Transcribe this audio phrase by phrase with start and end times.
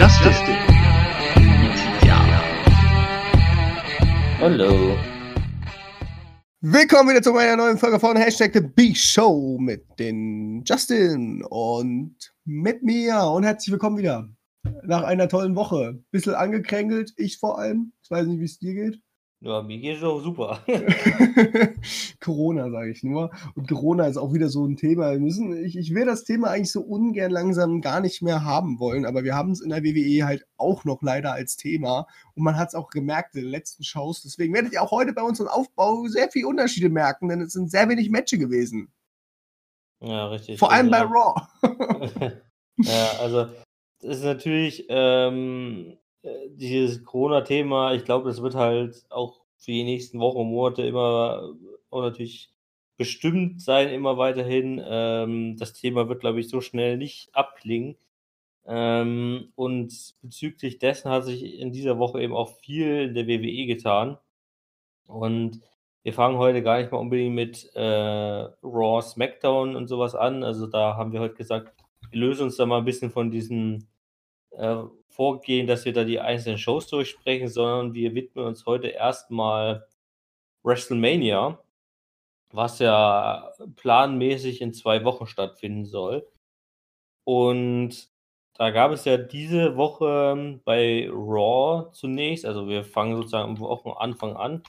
[0.00, 0.40] Justice.
[2.06, 2.42] Ja.
[4.38, 4.96] Hallo.
[6.62, 12.16] Willkommen wieder zu meiner neuen Folge von Hashtag The Big Show mit den Justin und
[12.46, 14.26] mit mir und herzlich willkommen wieder
[14.84, 16.02] nach einer tollen Woche.
[16.10, 17.92] Bisschen angekränkelt, ich vor allem.
[18.02, 19.02] Ich weiß nicht, wie es dir geht.
[19.42, 20.62] Ja, mir geht's auch super.
[22.20, 23.30] Corona, sage ich nur.
[23.54, 25.12] Und Corona ist auch wieder so ein Thema.
[25.12, 28.78] Wir müssen, ich, ich will das Thema eigentlich so ungern langsam gar nicht mehr haben
[28.78, 32.06] wollen, aber wir haben es in der WWE halt auch noch leider als Thema.
[32.34, 34.20] Und man hat es auch gemerkt in den letzten Shows.
[34.22, 37.70] Deswegen werdet ihr auch heute bei unserem Aufbau sehr viele Unterschiede merken, denn es sind
[37.70, 38.92] sehr wenig Matches gewesen.
[40.02, 40.58] Ja, richtig.
[40.58, 41.46] Vor allem bei Also, Raw.
[42.76, 43.46] ja, also
[44.02, 45.99] das ist natürlich ähm, äh,
[46.50, 51.54] dieses Corona-Thema, ich glaube, das wird halt auch für die nächsten Wochen und Monate immer
[51.90, 52.52] auch natürlich
[52.96, 54.82] bestimmt sein, immer weiterhin.
[54.84, 57.96] Ähm, das Thema wird, glaube ich, so schnell nicht abklingen.
[58.66, 63.66] Ähm, und bezüglich dessen hat sich in dieser Woche eben auch viel in der WWE
[63.66, 64.18] getan.
[65.06, 65.60] Und
[66.02, 67.80] wir fangen heute gar nicht mal unbedingt mit äh,
[68.62, 70.44] Raw, SmackDown und sowas an.
[70.44, 71.74] Also da haben wir heute gesagt,
[72.10, 73.86] wir lösen uns da mal ein bisschen von diesem
[74.52, 79.86] äh, Vorgehen, dass wir da die einzelnen Shows durchsprechen, sondern wir widmen uns heute erstmal
[80.62, 81.58] WrestleMania,
[82.52, 86.26] was ja planmäßig in zwei Wochen stattfinden soll.
[87.24, 88.10] Und
[88.54, 93.58] da gab es ja diese Woche ähm, bei Raw zunächst, also wir fangen sozusagen am
[93.58, 94.62] Wochenanfang an,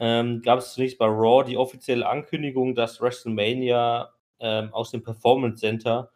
[0.00, 5.60] ähm, gab es zunächst bei Raw die offizielle Ankündigung, dass WrestleMania ähm, aus dem Performance
[5.60, 6.10] Center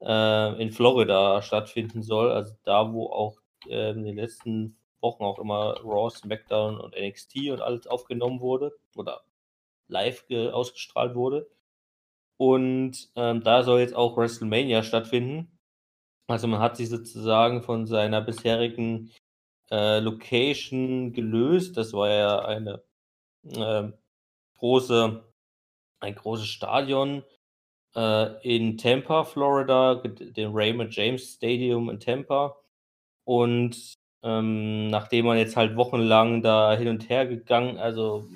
[0.00, 2.30] äh, in Florida stattfinden soll.
[2.32, 7.50] Also da, wo auch äh, in den letzten Wochen auch immer Raw, SmackDown und NXT
[7.50, 9.22] und alles aufgenommen wurde oder
[9.88, 11.48] live ge- ausgestrahlt wurde.
[12.36, 15.58] Und ähm, da soll jetzt auch WrestleMania stattfinden.
[16.28, 19.12] Also man hat sich sozusagen von seiner bisherigen
[19.70, 21.76] äh, Location gelöst.
[21.76, 22.82] Das war ja eine
[23.54, 23.94] ähm,
[24.58, 25.24] große,
[26.00, 27.37] ein großes Stadion äh,
[27.94, 32.56] in Tampa, Florida, dem Raymond James Stadium in Tampa.
[33.24, 38.28] Und ähm, nachdem man jetzt halt wochenlang da hin und her gegangen, also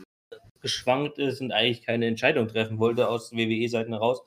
[0.60, 4.22] geschwankt ist und eigentlich keine Entscheidung treffen wollte aus WWE-Seiten heraus.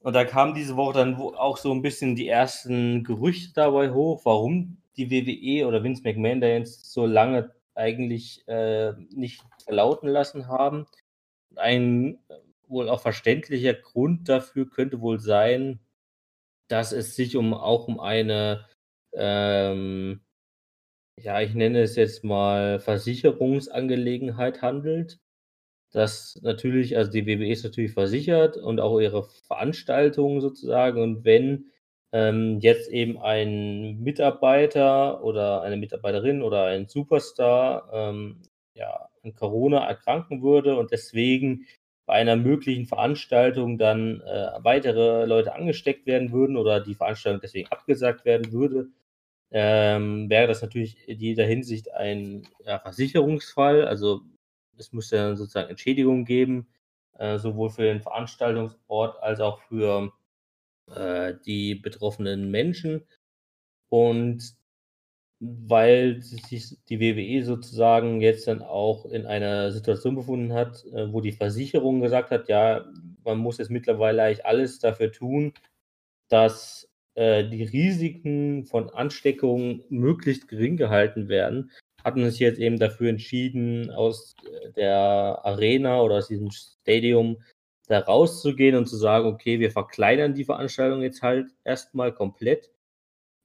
[0.00, 4.20] Und da kamen diese Woche dann auch so ein bisschen die ersten Gerüchte dabei hoch,
[4.24, 10.46] warum die WWE oder Vince McMahon da jetzt so lange eigentlich äh, nicht verlauten lassen
[10.48, 10.86] haben.
[11.56, 12.34] Ein äh,
[12.74, 15.80] wohl auch verständlicher Grund dafür könnte wohl sein,
[16.68, 18.66] dass es sich um auch um eine,
[19.14, 20.22] ähm,
[21.18, 25.20] ja, ich nenne es jetzt mal Versicherungsangelegenheit handelt.
[25.92, 31.00] Das natürlich, also die WWE ist natürlich versichert und auch ihre Veranstaltungen sozusagen.
[31.00, 31.70] Und wenn
[32.12, 38.42] ähm, jetzt eben ein Mitarbeiter oder eine Mitarbeiterin oder ein Superstar ähm,
[38.74, 41.66] ja, an Corona erkranken würde und deswegen
[42.06, 47.70] bei einer möglichen Veranstaltung dann äh, weitere Leute angesteckt werden würden oder die Veranstaltung deswegen
[47.72, 48.88] abgesagt werden würde,
[49.50, 53.86] ähm, wäre das natürlich in jeder Hinsicht ein ja, Versicherungsfall.
[53.86, 54.22] Also
[54.76, 56.66] es müsste dann sozusagen Entschädigung geben,
[57.18, 60.12] äh, sowohl für den Veranstaltungsort als auch für
[60.94, 63.06] äh, die betroffenen Menschen.
[63.88, 64.56] Und
[65.66, 71.20] weil sich die WWE sozusagen jetzt dann auch in einer Situation befunden hat, äh, wo
[71.20, 72.84] die Versicherung gesagt hat, ja,
[73.24, 75.52] man muss jetzt mittlerweile eigentlich alles dafür tun,
[76.28, 81.70] dass äh, die Risiken von Ansteckungen möglichst gering gehalten werden,
[82.02, 87.38] hat man sich jetzt eben dafür entschieden, aus äh, der Arena oder aus diesem Stadium
[87.86, 92.70] da rauszugehen und zu sagen, okay, wir verkleinern die Veranstaltung jetzt halt erstmal komplett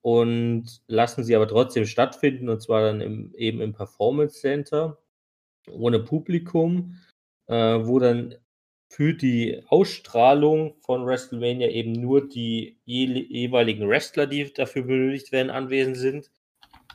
[0.01, 4.97] und lassen sie aber trotzdem stattfinden und zwar dann im, eben im Performance Center
[5.71, 6.95] ohne Publikum,
[7.47, 8.35] äh, wo dann
[8.91, 15.51] für die Ausstrahlung von WrestleMania eben nur die je jeweiligen Wrestler, die dafür benötigt werden,
[15.51, 16.31] anwesend sind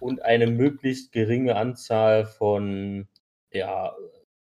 [0.00, 3.06] und eine möglichst geringe Anzahl von,
[3.52, 3.94] ja,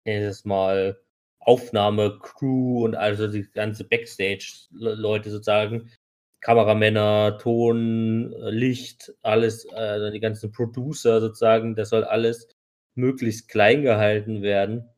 [0.05, 1.00] nenn es mal
[1.41, 5.91] Aufnahmecrew und also die ganze Backstage-Leute sozusagen,
[6.40, 12.49] Kameramänner, Ton, äh, Licht, alles, äh, die ganzen Producer sozusagen, das soll alles
[12.94, 14.88] möglichst klein gehalten werden,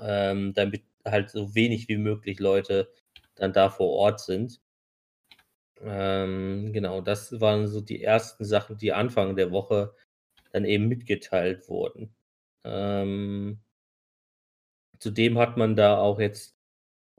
[0.00, 2.90] ähm, damit halt so wenig wie möglich Leute
[3.36, 4.60] dann da vor Ort sind.
[5.80, 9.94] Ähm, genau, das waren so die ersten Sachen, die Anfang der Woche
[10.52, 12.14] dann eben mitgeteilt wurden.
[12.64, 13.60] Ähm,
[14.98, 16.55] zudem hat man da auch jetzt,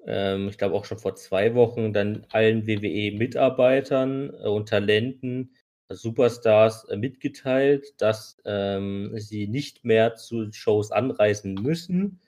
[0.07, 5.51] ähm, ich glaube auch schon vor zwei Wochen, dann allen WWE-Mitarbeitern äh, und Talenten
[5.89, 12.19] Superstars äh, mitgeteilt, dass ähm, sie nicht mehr zu Shows anreisen müssen,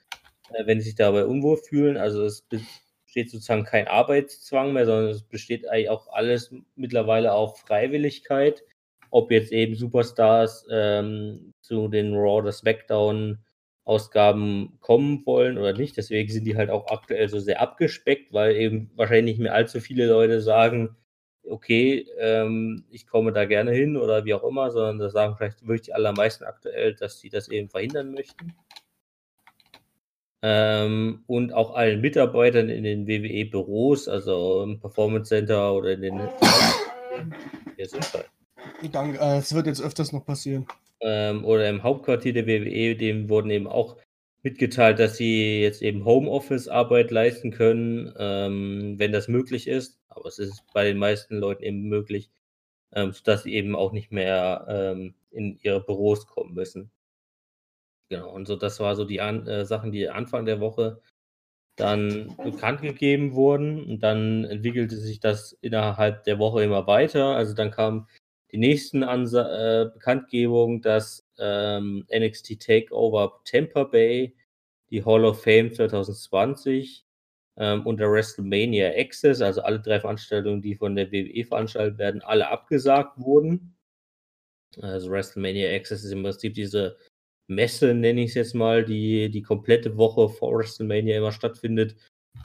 [0.52, 1.96] äh, wenn sie sich dabei unwohl fühlen.
[1.96, 7.58] Also es besteht sozusagen kein Arbeitszwang mehr, sondern es besteht eigentlich auch alles mittlerweile auf
[7.60, 8.64] Freiwilligkeit.
[9.10, 13.38] Ob jetzt eben Superstars ähm, zu den Raw oder SmackDown
[13.84, 15.96] Ausgaben kommen wollen oder nicht.
[15.96, 19.80] Deswegen sind die halt auch aktuell so sehr abgespeckt, weil eben wahrscheinlich nicht mehr allzu
[19.80, 20.96] viele Leute sagen,
[21.44, 25.62] okay, ähm, ich komme da gerne hin oder wie auch immer, sondern da sagen vielleicht
[25.62, 28.54] wirklich die allermeisten aktuell, dass sie das eben verhindern möchten.
[30.42, 36.18] Ähm, und auch allen Mitarbeitern in den WWE-Büros, also im Performance Center oder in den.
[37.76, 38.39] Hier sind wir.
[38.88, 40.66] Danke, äh, es wird jetzt öfters noch passieren.
[41.00, 43.96] Ähm, oder im Hauptquartier der WWE, dem wurden eben auch
[44.42, 50.00] mitgeteilt, dass sie jetzt eben Homeoffice-Arbeit leisten können, ähm, wenn das möglich ist.
[50.08, 52.30] Aber es ist bei den meisten Leuten eben möglich,
[52.92, 56.90] ähm, sodass sie eben auch nicht mehr ähm, in ihre Büros kommen müssen.
[58.08, 61.00] Genau, und so das war so die An äh, Sachen, die Anfang der Woche
[61.76, 63.84] dann bekannt gegeben wurden.
[63.84, 67.36] Und dann entwickelte sich das innerhalb der Woche immer weiter.
[67.36, 68.08] Also dann kam
[68.52, 74.36] die nächsten Ansa äh, Bekanntgebungen, dass ähm, NXT Takeover Tampa Bay,
[74.90, 77.06] die Hall of Fame 2020
[77.56, 82.22] ähm, und der WrestleMania Access, also alle drei Veranstaltungen, die von der WWE veranstaltet werden,
[82.22, 83.76] alle abgesagt wurden.
[84.80, 86.96] Also WrestleMania Access ist im Prinzip diese
[87.48, 91.96] Messe, nenne ich es jetzt mal, die die komplette Woche vor WrestleMania immer stattfindet,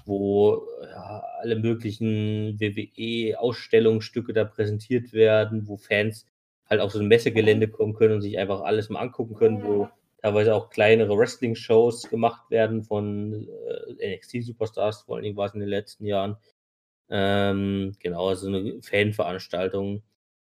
[0.05, 6.25] wo ja, alle möglichen WWE-Ausstellungsstücke da präsentiert werden, wo Fans
[6.69, 9.89] halt auf so ein Messegelände kommen können und sich einfach alles mal angucken können, wo
[10.21, 13.47] teilweise auch kleinere Wrestling-Shows gemacht werden von
[13.99, 16.37] äh, NXT-Superstars, vor allen Dingen war es in den letzten Jahren.
[17.09, 20.01] Ähm, genau, also eine Fanveranstaltung.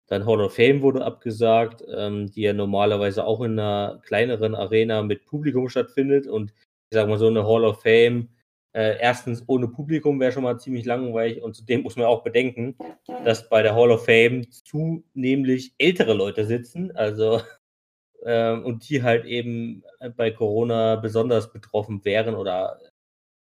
[0.06, 5.02] Dann Hall of Fame wurde abgesagt, ähm, die ja normalerweise auch in einer kleineren Arena
[5.02, 6.26] mit Publikum stattfindet.
[6.26, 6.52] Und
[6.90, 8.30] ich sage mal so, eine Hall of Fame
[8.76, 12.76] äh, erstens ohne Publikum wäre schon mal ziemlich langweilig und zudem muss man auch bedenken,
[13.24, 17.40] dass bei der Hall of Fame zunehmlich ältere Leute sitzen, also
[18.22, 19.82] äh, und die halt eben
[20.18, 22.78] bei Corona besonders betroffen wären oder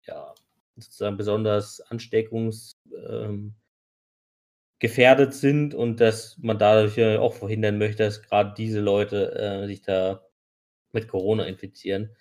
[0.07, 0.33] ja
[0.77, 3.55] sozusagen besonders ansteckungsgefährdet
[4.81, 9.83] ähm, sind und dass man dadurch auch verhindern möchte, dass gerade diese Leute äh, sich
[9.83, 10.23] da
[10.93, 12.15] mit Corona infizieren.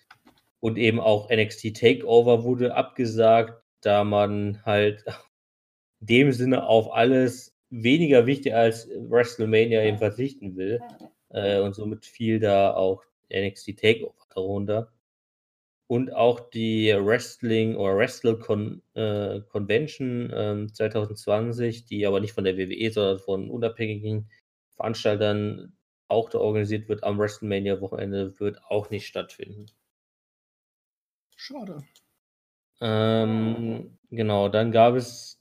[0.60, 5.04] Und eben auch NXT Takeover wurde abgesagt, da man halt
[6.00, 10.80] in dem Sinne auf alles weniger wichtig als WrestleMania eben verzichten will.
[11.30, 14.92] Äh, und somit fiel da auch NXT Takeover darunter.
[15.88, 22.44] Und auch die Wrestling oder Wrestle Con, äh, Convention äh, 2020, die aber nicht von
[22.44, 24.28] der WWE, sondern von unabhängigen
[24.74, 25.76] Veranstaltern
[26.08, 29.66] auch da organisiert wird am WrestleMania-Wochenende, wird auch nicht stattfinden.
[31.36, 31.84] Schade.
[32.80, 35.40] Ähm, genau, dann gab es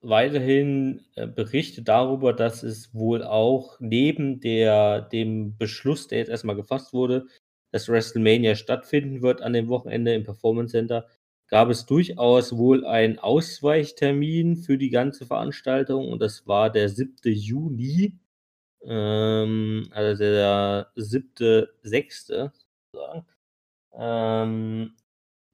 [0.00, 6.56] weiterhin äh, Berichte darüber, dass es wohl auch neben der, dem Beschluss, der jetzt erstmal
[6.56, 7.26] gefasst wurde,
[7.72, 11.06] dass WrestleMania stattfinden wird an dem Wochenende im Performance Center,
[11.48, 17.16] gab es durchaus wohl einen Ausweichtermin für die ganze Veranstaltung und das war der 7.
[17.24, 18.18] Juni,
[18.84, 22.50] ähm, also der 7.6.
[23.92, 24.94] Ähm,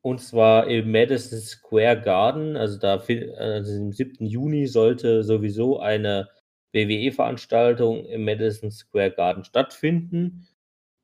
[0.05, 2.97] und zwar im Madison Square Garden, also da
[3.39, 4.27] also im 7.
[4.27, 6.29] Juni sollte sowieso eine
[6.75, 10.47] WWE-Veranstaltung im Madison Square Garden stattfinden.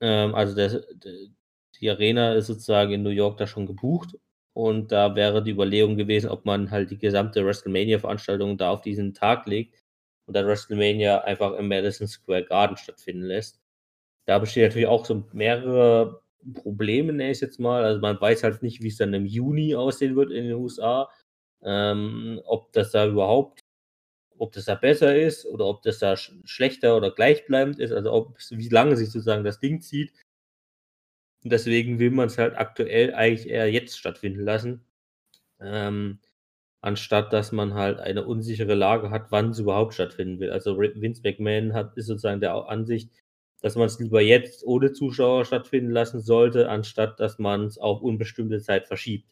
[0.02, 0.82] Ähm, also der,
[1.80, 4.18] die Arena ist sozusagen in New York da schon gebucht.
[4.52, 9.14] Und da wäre die Überlegung gewesen, ob man halt die gesamte WrestleMania-Veranstaltung da auf diesen
[9.14, 9.82] Tag legt
[10.26, 13.62] und dann WrestleMania einfach im Madison Square Garden stattfinden lässt.
[14.26, 16.20] Da bestehen natürlich auch so mehrere
[16.54, 17.84] Probleme, nenne ich es jetzt mal.
[17.84, 21.10] Also man weiß halt nicht, wie es dann im Juni aussehen wird in den USA.
[21.62, 23.60] Ähm, ob das da überhaupt,
[24.38, 28.12] ob das da besser ist oder ob das da sch schlechter oder gleichbleibend ist, also
[28.12, 30.12] ob, wie lange sich sozusagen das Ding zieht.
[31.42, 34.84] Und deswegen will man es halt aktuell eigentlich eher jetzt stattfinden lassen.
[35.60, 36.20] Ähm,
[36.82, 40.50] anstatt dass man halt eine unsichere Lage hat, wann es überhaupt stattfinden will.
[40.52, 43.10] Also Vince McMahon hat, ist sozusagen der Ansicht,
[43.60, 48.02] dass man es lieber jetzt ohne Zuschauer stattfinden lassen sollte, anstatt dass man es auf
[48.02, 49.28] unbestimmte Zeit verschiebt.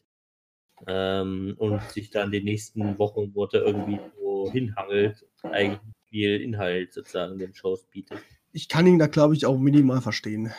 [0.87, 7.37] Ähm, und sich dann die nächsten Wochen Worte irgendwie so hinhangelt, eigentlich viel Inhalt sozusagen
[7.37, 8.19] den Shows bietet.
[8.53, 10.53] Ich kann ihn da, glaube ich, auch minimal verstehen.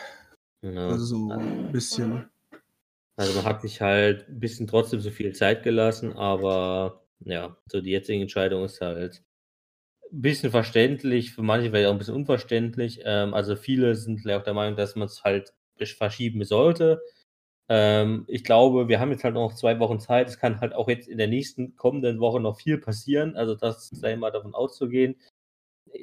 [0.61, 0.89] Ja.
[0.89, 2.29] Also so ein bisschen.
[3.15, 7.81] Also man hat sich halt ein bisschen trotzdem so viel Zeit gelassen, aber ja, so
[7.81, 9.23] die jetzige Entscheidung ist halt
[10.11, 13.01] ein bisschen verständlich, für manche vielleicht auch ein bisschen unverständlich.
[13.05, 15.53] Ähm, also viele sind auch der Meinung, dass man es halt
[15.97, 17.01] verschieben sollte.
[17.69, 20.27] Ähm, ich glaube, wir haben jetzt halt noch zwei Wochen Zeit.
[20.27, 23.35] Es kann halt auch jetzt in der nächsten kommenden Woche noch viel passieren.
[23.35, 25.15] Also das sei mal davon auszugehen.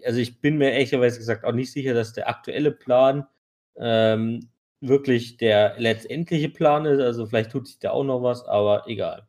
[0.05, 3.27] Also ich bin mir ehrlicherweise gesagt auch nicht sicher, dass der aktuelle Plan
[3.77, 4.50] ähm,
[4.81, 7.00] wirklich der letztendliche Plan ist.
[7.00, 9.29] Also vielleicht tut sich da auch noch was, aber egal.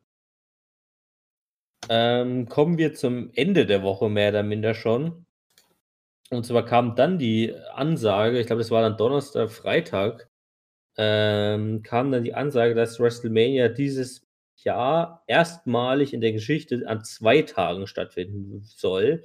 [1.88, 5.26] Ähm, kommen wir zum Ende der Woche mehr oder minder schon.
[6.30, 10.28] Und zwar kam dann die Ansage, ich glaube, das war dann Donnerstag, Freitag,
[10.96, 17.42] ähm, kam dann die Ansage, dass WrestleMania dieses Jahr erstmalig in der Geschichte an zwei
[17.42, 19.24] Tagen stattfinden soll.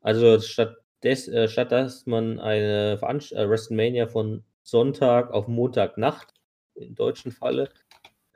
[0.00, 6.34] Also statt, des, äh, statt dass man eine Veranst äh, WrestleMania von Sonntag auf Montagnacht,
[6.74, 7.70] im deutschen Falle,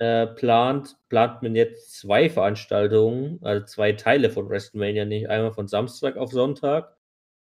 [0.01, 5.69] äh, plant, plant man jetzt zwei Veranstaltungen, also zwei Teile von WrestleMania, nicht einmal von
[5.69, 6.97] Samstag auf Sonntag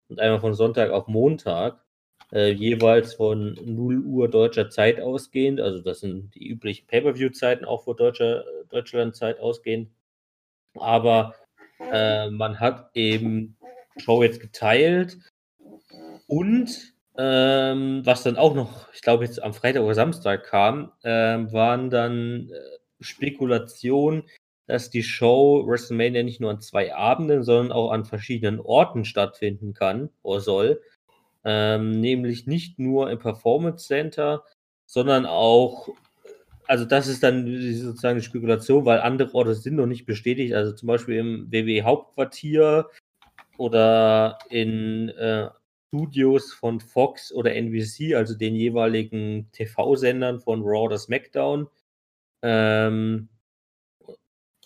[0.07, 1.83] und einmal von Sonntag auf Montag,
[2.31, 5.61] äh, jeweils von 0 Uhr deutscher Zeit ausgehend.
[5.61, 9.89] Also das sind die üblichen Pay-per-view-Zeiten auch vor deutscher Deutschland-Zeit ausgehend.
[10.75, 11.33] Aber
[11.91, 13.57] äh, man hat eben
[13.97, 15.17] Show jetzt geteilt
[16.27, 21.51] und ähm, was dann auch noch, ich glaube jetzt am Freitag oder Samstag kam, ähm,
[21.53, 24.23] waren dann äh, Spekulationen,
[24.65, 29.73] dass die Show WrestleMania nicht nur an zwei Abenden, sondern auch an verschiedenen Orten stattfinden
[29.73, 30.81] kann oder soll.
[31.43, 34.43] Ähm, nämlich nicht nur im Performance Center,
[34.85, 35.89] sondern auch,
[36.67, 40.71] also das ist dann sozusagen die Spekulation, weil andere Orte sind noch nicht bestätigt, also
[40.71, 42.89] zum Beispiel im WWE Hauptquartier
[43.57, 45.49] oder in äh,
[45.93, 51.67] Studios von Fox oder NBC, also den jeweiligen TV-Sendern von Raw oder SmackDown.
[52.41, 53.29] Ähm,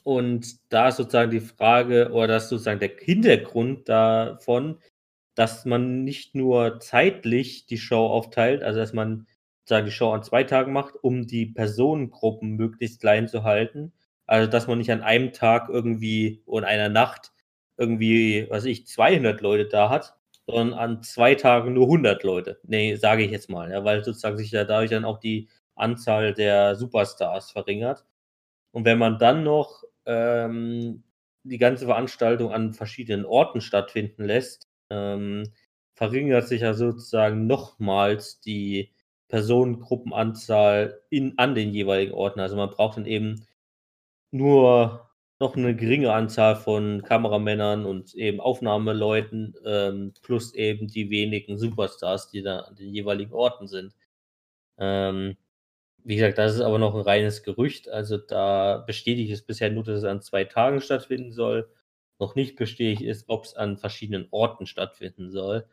[0.04, 4.80] und da ist sozusagen die Frage, oder das ist sozusagen der Hintergrund davon,
[5.36, 9.28] dass man nicht nur zeitlich die Show aufteilt, also dass man
[9.60, 13.92] sozusagen die Show an zwei Tagen macht, um die Personengruppen möglichst klein zu halten.
[14.28, 17.34] Also dass man nicht an einem Tag irgendwie oder einer Nacht
[17.76, 20.18] irgendwie, was ich, 200 Leute da hat,
[20.48, 22.60] sondern an zwei Tagen nur 100 Leute.
[22.64, 26.34] Nee, sage ich jetzt mal, ja, weil sozusagen sich ja dadurch dann auch die Anzahl
[26.34, 28.06] der Superstars verringert.
[28.72, 31.04] Und wenn man dann noch ähm,
[31.44, 35.52] die ganze Veranstaltung an verschiedenen Orten stattfinden lässt, ähm,
[35.96, 38.94] verringert sich ja sozusagen nochmals die
[39.30, 42.40] Personengruppenanzahl in, an den jeweiligen Orten.
[42.40, 43.46] Also man braucht dann eben
[44.32, 45.07] nur
[45.40, 52.30] noch eine geringe Anzahl von Kameramännern und eben Aufnahmeleuten, ähm, plus eben die wenigen Superstars,
[52.30, 53.94] die da an den jeweiligen Orten sind.
[54.80, 55.38] Ähm,
[56.04, 57.90] wie gesagt, das ist aber noch ein reines Gerücht.
[57.90, 61.70] Also da bestätigt es bisher nur, dass es an zwei Tagen stattfinden soll.
[62.20, 65.68] Noch nicht bestätigt ist, ob es an verschiedenen Orten stattfinden soll.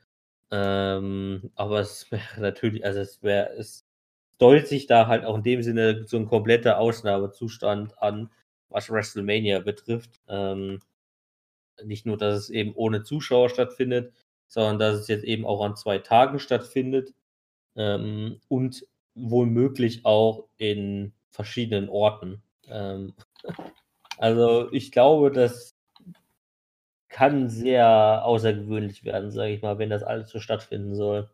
[0.51, 3.87] Ähm, aber es wäre natürlich, also es wäre, es
[4.39, 8.31] deutet sich da halt auch in dem Sinne so ein kompletter Ausnahmezustand an,
[8.69, 10.21] was WrestleMania betrifft.
[10.29, 10.81] Ähm,
[11.83, 14.13] nicht nur, dass es eben ohne Zuschauer stattfindet,
[14.49, 17.15] sondern dass es jetzt eben auch an zwei Tagen stattfindet
[17.77, 22.43] ähm, und womöglich auch in verschiedenen Orten.
[22.69, 23.15] Ähm,
[24.19, 25.75] also ich glaube, das
[27.09, 31.31] kann sehr außergewöhnlich werden, sage ich mal, wenn das alles so stattfinden soll.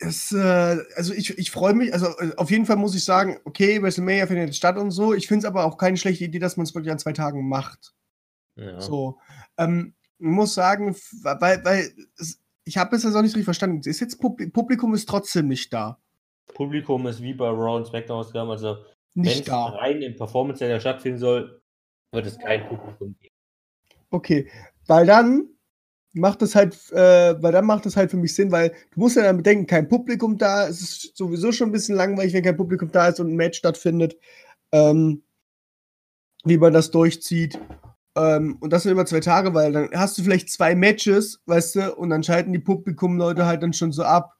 [0.00, 3.40] Es, äh, also ich, ich freue mich, also äh, auf jeden Fall muss ich sagen,
[3.44, 5.12] okay, WrestleMania findet statt und so.
[5.12, 7.48] Ich finde es aber auch keine schlechte Idee, dass man es wirklich an zwei Tagen
[7.48, 7.94] macht.
[8.54, 8.80] Ja.
[8.80, 9.18] So.
[9.56, 11.92] Ähm, ich muss sagen, weil, weil
[12.64, 13.88] ich habe es jetzt auch nicht richtig verstanden.
[13.88, 15.98] Ist jetzt Publikum, Publikum ist trotzdem nicht da.
[16.54, 18.76] Publikum ist wie bei Raw und SmackDown also
[19.14, 19.66] wenn Nicht es da.
[19.66, 21.60] rein im Performance Center stattfinden soll,
[22.12, 23.34] wird es kein Publikum geben.
[24.10, 24.50] Okay,
[24.86, 25.48] weil dann
[26.12, 29.16] macht es halt, äh, weil dann macht es halt für mich Sinn, weil du musst
[29.16, 32.56] ja dann bedenken, kein Publikum da, es ist sowieso schon ein bisschen langweilig, wenn kein
[32.56, 34.16] Publikum da ist und ein Match stattfindet,
[34.72, 35.22] ähm,
[36.44, 37.58] wie man das durchzieht.
[38.16, 41.76] Ähm, und das sind immer zwei Tage, weil dann hast du vielleicht zwei Matches, weißt
[41.76, 44.34] du, und dann schalten die Publikumleute halt dann schon so ab.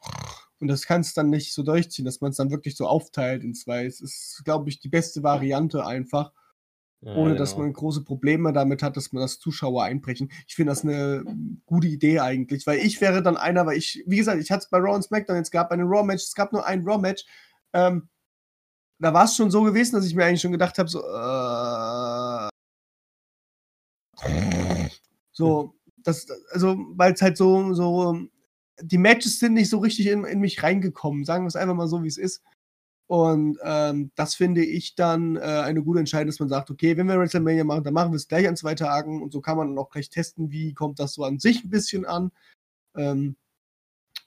[0.60, 3.54] Und das kannst dann nicht so durchziehen, dass man es dann wirklich so aufteilt in
[3.54, 3.84] zwei.
[3.86, 6.32] Es ist, glaube ich, die beste Variante einfach
[7.00, 7.64] Ja, ohne dass genau.
[7.64, 10.32] man große Probleme damit hat, dass man das Zuschauer einbrechen.
[10.48, 11.22] Ich finde das eine
[11.64, 14.70] gute Idee eigentlich, weil ich wäre dann einer, weil ich, wie gesagt, ich hatte es
[14.70, 17.24] bei Raw und SmackDown, jetzt gab ein Raw-Match, es gab nur ein Raw-Match.
[17.72, 18.08] Ähm,
[18.98, 22.48] da war es schon so gewesen, dass ich mir eigentlich schon gedacht habe, so, äh,
[25.30, 28.18] so, das, also, weil es halt so, so,
[28.80, 31.86] die Matches sind nicht so richtig in, in mich reingekommen, sagen wir es einfach mal
[31.86, 32.42] so, wie es ist.
[33.08, 37.08] Und ähm, das finde ich dann äh, eine gute Entscheidung, dass man sagt, okay, wenn
[37.08, 39.68] wir WrestleMania machen, dann machen wir es gleich an zwei Tagen und so kann man
[39.68, 42.30] dann auch gleich testen, wie kommt das so an sich ein bisschen an.
[42.94, 43.36] Ähm,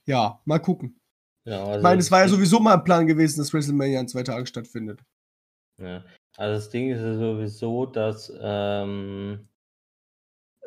[0.07, 0.99] ja, mal gucken.
[1.45, 4.07] Ja, also ich meine, es war ja sowieso mal ein Plan gewesen, dass WrestleMania an
[4.07, 4.99] zwei Tagen stattfindet.
[5.77, 6.03] Ja.
[6.37, 9.47] Also das Ding ist ja sowieso, dass, ähm,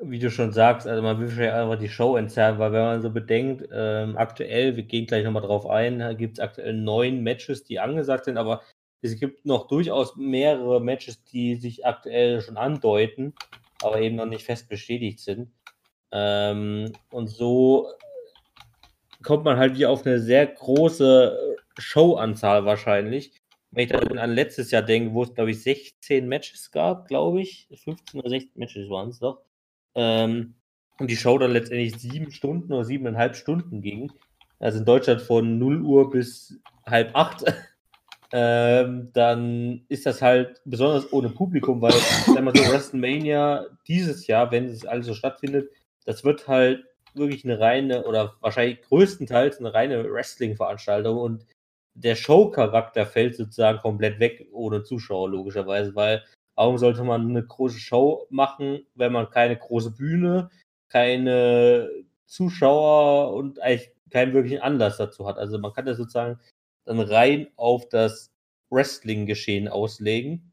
[0.02, 3.02] wie du schon sagst, also man will vielleicht einfach die Show entzerren, weil wenn man
[3.02, 7.64] so bedenkt, ähm, aktuell, wir gehen gleich nochmal drauf ein, gibt es aktuell neun Matches,
[7.64, 8.62] die angesagt sind, aber
[9.02, 13.34] es gibt noch durchaus mehrere Matches, die sich aktuell schon andeuten,
[13.82, 15.52] aber eben noch nicht fest bestätigt sind.
[16.10, 17.88] Ähm, und so
[19.22, 23.32] kommt man halt wieder auf eine sehr große Showanzahl wahrscheinlich.
[23.70, 27.42] Wenn ich da an letztes Jahr denke, wo es, glaube ich, 16 Matches gab, glaube
[27.42, 27.68] ich.
[27.74, 29.42] 15 oder 16 Matches waren es doch.
[29.94, 30.54] Ähm,
[30.98, 34.12] und die Show dann letztendlich sieben Stunden oder siebeneinhalb Stunden ging.
[34.60, 37.44] Also in Deutschland von 0 Uhr bis halb acht.
[38.32, 41.92] ähm, dann ist das halt besonders ohne Publikum, weil,
[42.34, 45.70] wenn man so WrestleMania dieses Jahr, wenn es alles so stattfindet,
[46.04, 46.84] das wird halt
[47.14, 51.46] wirklich eine reine oder wahrscheinlich größtenteils eine reine Wrestling-Veranstaltung und
[51.94, 57.78] der Show-Charakter fällt sozusagen komplett weg ohne Zuschauer, logischerweise, weil warum sollte man eine große
[57.78, 60.50] Show machen, wenn man keine große Bühne,
[60.88, 61.90] keine
[62.26, 65.38] Zuschauer und eigentlich keinen wirklichen Anlass dazu hat.
[65.38, 66.38] Also man kann das sozusagen
[66.84, 68.32] dann rein auf das
[68.70, 70.52] Wrestling-Geschehen auslegen.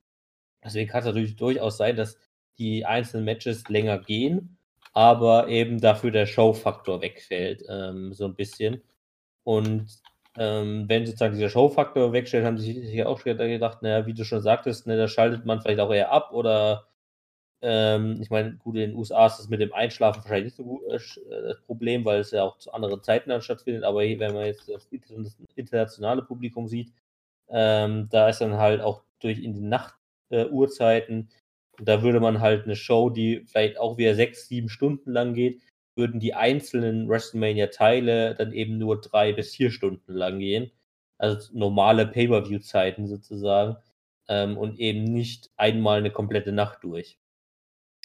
[0.64, 2.18] Deswegen kann es natürlich durchaus sein, dass
[2.58, 4.58] die einzelnen Matches länger gehen,
[4.94, 8.82] aber eben dafür der Show-Faktor wegfällt, ähm, so ein bisschen.
[9.44, 10.02] Und
[10.38, 14.24] ähm, wenn sozusagen dieser Show-Faktor wegstellt, haben sich ja auch schon gedacht, naja, wie du
[14.26, 16.88] schon sagtest, ne, da schaltet man vielleicht auch eher ab oder
[17.62, 20.64] ähm, ich meine, gut, in den USA ist das mit dem Einschlafen wahrscheinlich nicht so
[20.66, 24.04] gut äh, äh, das Problem, weil es ja auch zu anderen Zeiten dann stattfindet, aber
[24.04, 26.92] hier, wenn man jetzt das inter- das internationale Publikum sieht,
[27.50, 29.96] ähm, da ist dann halt auch durch in die Nacht
[30.32, 30.46] äh,
[31.84, 35.62] da würde man halt eine Show, die vielleicht auch wieder sechs, sieben Stunden lang geht,
[35.96, 40.72] würden die einzelnen WrestleMania-Teile dann eben nur drei bis vier Stunden lang gehen.
[41.18, 43.78] Also normale Pay-Per-View-Zeiten sozusagen.
[44.28, 47.20] Ähm, und eben nicht einmal eine komplette Nacht durch.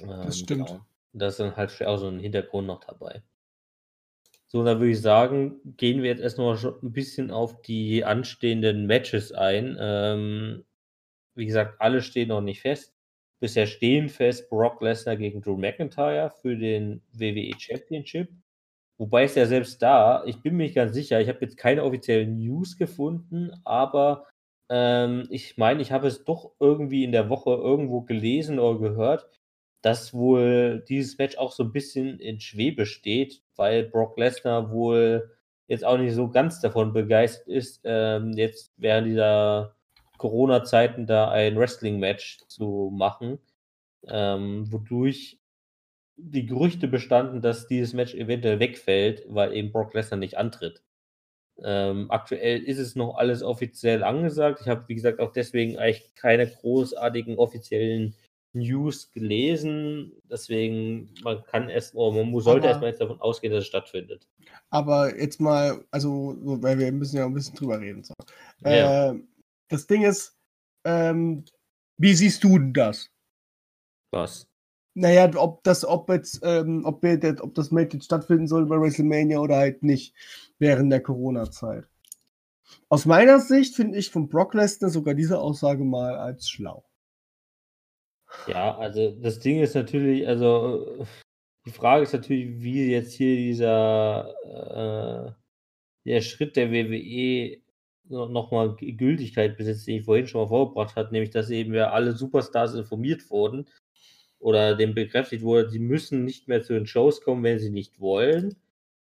[0.01, 0.69] Ähm, stimmt.
[0.69, 0.87] Genau.
[1.13, 3.23] Da ist dann halt auch so ein Hintergrund noch dabei.
[4.49, 8.87] So, dann würde ich sagen, gehen wir jetzt erstmal schon ein bisschen auf die anstehenden
[8.87, 9.77] Matches ein.
[9.81, 10.65] Ähm,
[11.35, 12.96] wie gesagt, alle stehen noch nicht fest.
[13.41, 18.31] Bisher stehen fest Brock Lesnar gegen Drew McIntyre für den WWE Championship.
[18.99, 21.85] Wobei es ja selbst da, ich bin mir nicht ganz sicher, ich habe jetzt keine
[21.85, 24.27] offiziellen News gefunden, aber
[24.71, 29.29] ähm, ich meine, ich habe es doch irgendwie in der Woche irgendwo gelesen oder gehört,
[29.83, 35.31] dass wohl dieses Match auch so ein bisschen in Schwebe steht, weil Brock Lesnar wohl
[35.69, 39.76] jetzt auch nicht so ganz davon begeistert ist, ähm, jetzt während dieser
[40.19, 43.39] Corona-Zeiten da ein Wrestling-Match zu machen,
[44.09, 45.39] ähm, wodurch
[46.17, 50.83] die Gerüchte bestanden, dass dieses Match eventuell wegfällt, weil eben Brock Lesnar nicht antritt.
[51.63, 54.61] Ähm, aktuell ist es noch alles offiziell angesagt.
[54.61, 58.15] Ich habe, wie gesagt, auch deswegen eigentlich keine großartigen offiziellen
[58.53, 60.13] News gelesen.
[60.31, 63.69] Deswegen, man kann erst, oder man muss, sollte Aber- erstmal jetzt davon ausgehen, dass es
[63.69, 64.27] stattfindet.
[64.71, 68.03] Aber jetzt mal, also, so, weil wir müssen ja ein bisschen drüber reden.
[68.03, 68.15] So.
[68.65, 69.13] Ja.
[69.13, 69.21] Äh,
[69.69, 70.37] das Ding ist,
[70.85, 71.45] ähm,
[71.99, 73.11] wie siehst du denn das?
[74.11, 74.49] Was?
[74.95, 78.67] Naja, ob das, ob jetzt, ähm, ob, wir das- ob das Match jetzt stattfinden soll
[78.67, 80.15] bei WrestleMania oder halt nicht
[80.59, 81.85] während der Corona-Zeit.
[82.89, 86.85] Aus meiner Sicht finde ich von Brock Lesnar sogar diese Aussage mal als schlau.
[88.47, 91.07] Ja, also das Ding ist natürlich, also
[91.65, 94.35] die Frage ist natürlich, wie jetzt hier dieser
[95.27, 95.33] äh,
[96.05, 97.61] der Schritt der WWE
[98.09, 102.13] nochmal Gültigkeit besitzt, den ich vorhin schon mal vorgebracht habe, nämlich dass eben ja alle
[102.13, 103.67] Superstars informiert wurden
[104.39, 108.01] oder dem bekräftigt wurde, die müssen nicht mehr zu den Shows kommen, wenn sie nicht
[108.01, 108.57] wollen.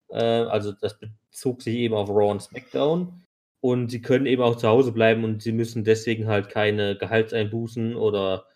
[0.09, 3.23] Äh, also das bezog sich eben auf Raw und SmackDown.
[3.61, 7.95] Und sie können eben auch zu Hause bleiben und sie müssen deswegen halt keine Gehaltseinbußen
[7.95, 8.47] oder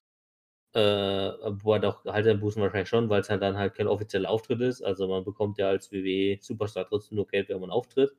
[0.74, 4.82] äh, wobei doch Gehaltseinbußen wahrscheinlich schon, weil es halt dann halt kein offizieller Auftritt ist.
[4.84, 8.16] Also man bekommt ja als WWE Superstar trotzdem nur Geld, wenn man auftritt.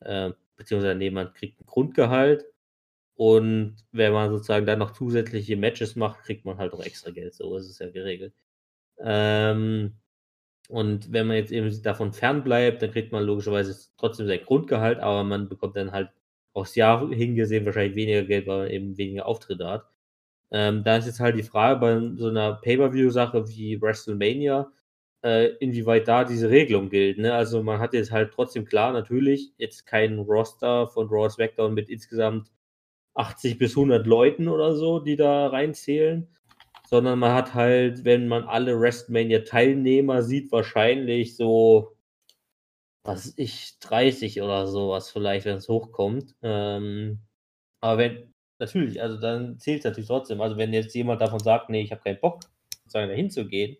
[0.00, 2.46] Äh, beziehungsweise nee, man kriegt ein Grundgehalt.
[3.14, 7.34] Und wenn man sozusagen dann noch zusätzliche Matches macht, kriegt man halt auch extra Geld.
[7.34, 8.34] So ist es ja geregelt.
[9.00, 9.94] Ähm,
[10.68, 15.24] und wenn man jetzt eben davon fernbleibt, dann kriegt man logischerweise trotzdem sein Grundgehalt, aber
[15.24, 16.10] man bekommt dann halt
[16.52, 19.86] aufs Jahr hingesehen wahrscheinlich weniger Geld, weil man eben weniger Auftritte hat.
[20.50, 24.70] Ähm, da ist jetzt halt die Frage bei so einer Pay-Per-View-Sache wie WrestleMania,
[25.22, 27.18] äh, inwieweit da diese Regelung gilt.
[27.18, 27.34] Ne?
[27.34, 31.88] Also man hat jetzt halt trotzdem klar, natürlich, jetzt kein Roster von Raw SmackDown mit
[31.90, 32.50] insgesamt
[33.14, 36.28] 80 bis 100 Leuten oder so, die da reinzählen,
[36.86, 41.96] sondern man hat halt, wenn man alle WrestleMania-Teilnehmer sieht, wahrscheinlich so,
[43.04, 46.34] was weiß ich, 30 oder sowas vielleicht, wenn es hochkommt.
[46.42, 47.20] Ähm,
[47.80, 50.40] aber wenn, natürlich, also dann zählt es natürlich trotzdem.
[50.40, 52.42] Also wenn jetzt jemand davon sagt, nee, ich habe keinen Bock,
[52.84, 53.76] sozusagen dahin zu gehen,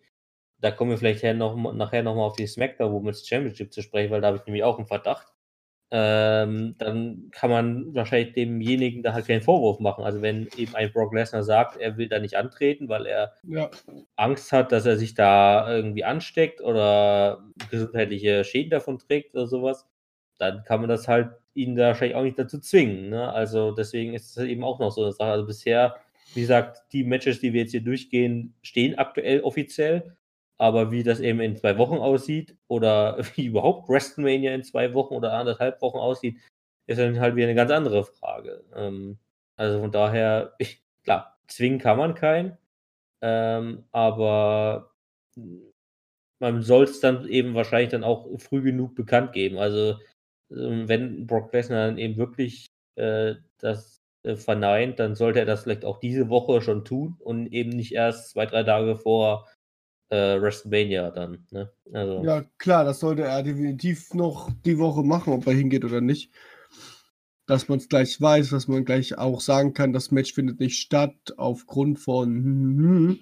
[0.61, 4.21] da kommen wir vielleicht noch, nachher nochmal auf die SmackDown Women's Championship zu sprechen, weil
[4.21, 5.29] da habe ich nämlich auch einen Verdacht.
[5.91, 10.05] Ähm, dann kann man wahrscheinlich demjenigen da halt keinen Vorwurf machen.
[10.05, 13.71] Also wenn eben ein Brock Lesnar sagt, er will da nicht antreten, weil er Ja.
[14.17, 19.89] Angst hat, dass er sich da irgendwie ansteckt oder gesundheitliche Schäden davon trägt oder sowas,
[20.39, 23.09] dann kann man das halt ihn da wahrscheinlich auch nicht dazu zwingen.
[23.09, 23.33] Ne?
[23.33, 25.31] Also deswegen ist es eben auch noch so eine Sache.
[25.31, 25.97] Also bisher,
[26.35, 30.18] wie gesagt, die Matches, die wir jetzt hier durchgehen, stehen aktuell offiziell.
[30.59, 35.15] Aber wie das eben in zwei Wochen aussieht oder wie überhaupt WrestleMania in zwei Wochen
[35.15, 36.39] oder anderthalb Wochen aussieht,
[36.87, 38.65] ist dann halt wieder eine ganz andere Frage.
[38.75, 39.19] Ähm,
[39.57, 42.59] also von daher, ich, klar, zwingen kann man keinen,
[43.23, 44.93] ähm, aber
[46.41, 49.59] man soll es dann eben wahrscheinlich dann auch früh genug bekannt geben.
[49.59, 49.99] Also
[50.51, 52.67] ähm, wenn Brock Lesnar dann eben wirklich
[52.97, 57.53] äh, das äh, verneint, dann sollte er das vielleicht auch diese Woche schon tun und
[57.53, 59.49] eben nicht erst zwei, drei Tage vor
[60.11, 61.47] äh, WrestleMania dann.
[61.51, 61.71] Ne?
[61.93, 66.01] Also, Ja, klar, das sollte er definitiv noch die Woche machen, ob er hingeht oder
[66.01, 66.31] nicht.
[67.47, 70.79] Dass man es gleich weiß, dass man gleich auch sagen kann, das Match findet nicht
[70.79, 73.21] statt aufgrund von hm,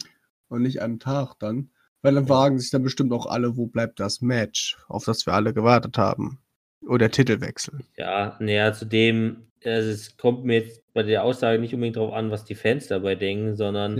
[0.48, 1.70] und nicht am Tag dann.
[2.02, 2.34] Weil dann Ja.
[2.34, 5.96] fragen sich dann bestimmt auch alle, wo bleibt das Match, auf das wir alle gewartet
[5.98, 6.40] haben.
[6.86, 7.80] Oder Titelwechsel.
[7.96, 12.30] Ja, naja, zudem, also es kommt mir jetzt bei der Aussage nicht unbedingt darauf an,
[12.30, 13.98] was die Fans dabei denken, sondern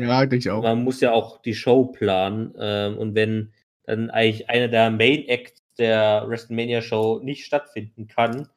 [0.63, 2.55] Ja, man muss ja auch die Show planen.
[2.59, 3.53] Ähm, und wenn
[3.85, 8.49] dann eigentlich einer der Main Acts der WrestleMania Show nicht stattfinden kann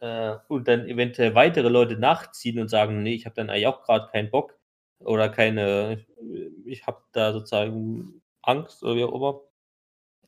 [0.00, 3.82] äh, und dann eventuell weitere Leute nachziehen und sagen, nee, ich habe dann eigentlich auch
[3.82, 4.58] gerade keinen Bock
[4.98, 6.04] oder keine,
[6.64, 9.40] ich habe da sozusagen Angst oder wie auch immer,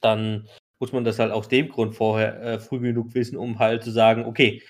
[0.00, 3.82] dann muss man das halt aus dem Grund vorher äh, früh genug wissen, um halt
[3.82, 4.62] zu sagen, okay,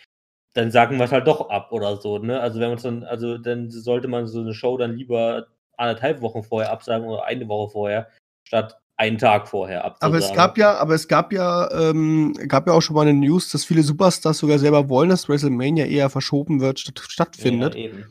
[0.55, 2.41] dann sagen wir es halt doch ab oder so, ne?
[2.41, 6.21] Also wenn man es dann, also dann sollte man so eine Show dann lieber anderthalb
[6.21, 8.09] Wochen vorher absagen oder eine Woche vorher,
[8.45, 10.17] statt einen Tag vorher abzusagen.
[10.17, 13.15] Aber es gab ja, aber es gab ja, ähm, gab ja auch schon mal eine
[13.15, 17.75] News, dass viele Superstars sogar selber wollen, dass WrestleMania eher verschoben wird, statt, stattfindet.
[17.77, 18.05] Ja, eben.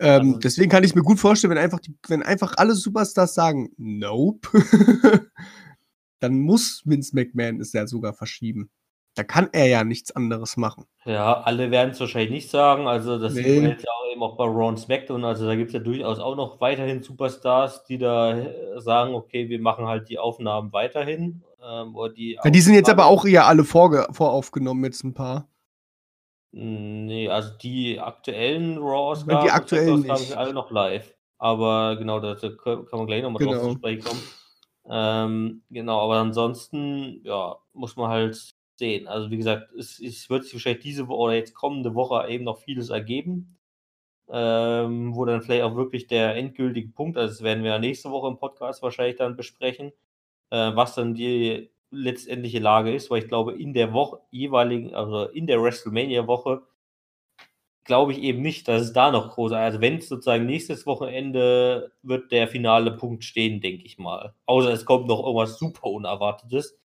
[0.00, 3.34] Ähm, Also- deswegen kann ich mir gut vorstellen, wenn einfach, die, wenn einfach alle Superstars
[3.34, 4.48] sagen, nope,
[6.18, 8.70] dann muss Vince McMahon es ja sogar verschieben.
[9.14, 10.86] Da kann er ja nichts anderes machen.
[11.04, 12.88] Ja, alle werden es wahrscheinlich nicht sagen.
[12.88, 13.60] Also, das sieht Nee.
[13.60, 15.24] man jetzt ja auch eben auch bei und SmackDown.
[15.24, 19.48] Also, da gibt es ja durchaus auch noch weiterhin Superstars, die da äh, sagen, okay,
[19.48, 21.44] wir machen halt die Aufnahmen weiterhin.
[21.64, 25.48] Ähm, oder die Ja, die sind jetzt aber auch eher alle voraufgenommen, jetzt ein paar.
[26.56, 31.14] Nee, also die aktuellen Raw-Ausgaben die aktuellen sind alle noch live.
[31.38, 33.72] Aber genau, da kann man gleich nochmal drauf Genau.
[33.72, 34.22] zu sprechen kommen.
[34.88, 39.06] Ähm, genau, aber ansonsten, ja, muss man halt sehen.
[39.08, 42.44] Also wie gesagt, es, es wird sich wahrscheinlich diese Woche oder jetzt kommende Woche eben
[42.44, 43.56] noch vieles ergeben.
[44.30, 48.10] Ähm, wo dann vielleicht auch wirklich der endgültige Punkt, also das werden wir ja nächste
[48.10, 49.92] Woche im Podcast wahrscheinlich dann besprechen,
[50.50, 55.24] äh, was dann die letztendliche Lage ist, weil ich glaube, in der Woche jeweiligen, also
[55.26, 56.62] in der WrestleMania-Woche,
[57.84, 61.92] glaube ich eben nicht, dass es da noch groß, also wenn es sozusagen nächstes Wochenende
[62.02, 64.34] wird der finale Punkt stehen, denke ich mal.
[64.46, 66.78] Außer es kommt noch irgendwas super Unerwartetes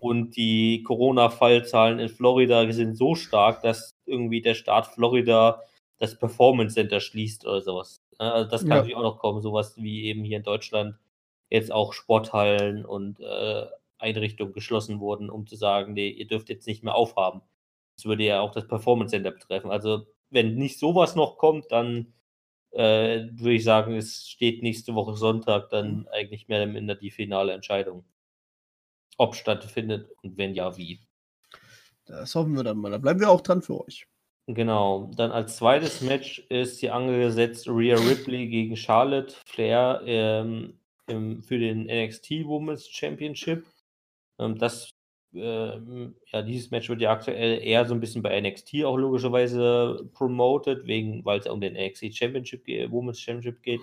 [0.00, 5.62] und die Corona-Fallzahlen in Florida sind so stark, dass irgendwie der Staat Florida
[5.98, 8.02] das Performance Center schließt oder sowas.
[8.20, 8.32] Ne?
[8.32, 8.76] Also das kann Ja.
[8.76, 10.96] natürlich auch noch kommen, sowas wie eben hier in Deutschland
[11.50, 13.66] jetzt auch Sporthallen und äh,
[13.98, 17.40] Einrichtungen geschlossen wurden, um zu sagen, nee, ihr dürft jetzt nicht mehr aufhaben.
[17.96, 19.70] Das würde ja auch das Performance Center betreffen.
[19.70, 22.12] Also wenn nicht sowas noch kommt, dann
[22.72, 27.10] äh, würde ich sagen, es steht nächste Woche Sonntag dann eigentlich mehr oder minder die
[27.10, 28.04] finale Entscheidung.
[29.16, 31.00] Ob stattfindet und wenn ja, wie.
[32.06, 32.90] Das hoffen wir dann mal.
[32.90, 34.06] Da bleiben wir auch dran für euch.
[34.48, 35.10] Genau.
[35.16, 41.58] Dann als zweites Match ist hier angesetzt Rhea Ripley gegen Charlotte Flair ähm, im, für
[41.58, 43.66] den NXT Women's Championship.
[44.38, 44.90] Ähm, das,
[45.34, 50.08] ähm, ja, dieses Match wird ja aktuell eher so ein bisschen bei NXT auch logischerweise
[50.14, 53.80] promoted, wegen, weil es um den NXT Championship, Women's Championship geht.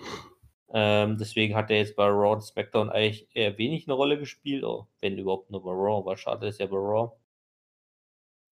[0.72, 4.64] Ähm, deswegen hat er jetzt bei Raw und SmackDown eigentlich eher wenig eine Rolle gespielt,
[4.64, 7.12] oh, wenn überhaupt nur bei Raw, weil Charlotte ist ja bei Raw.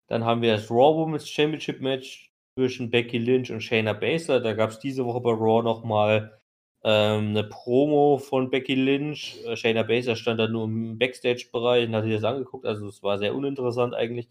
[0.07, 4.39] Dann haben wir das Raw Women's Championship Match zwischen Becky Lynch und Shayna Baszler.
[4.41, 6.39] Da gab es diese Woche bei Raw nochmal
[6.83, 9.37] ähm, eine Promo von Becky Lynch.
[9.45, 12.65] Äh, Shayna Baszler stand da nur im Backstage-Bereich und hat sich das angeguckt.
[12.65, 14.27] Also es war sehr uninteressant eigentlich.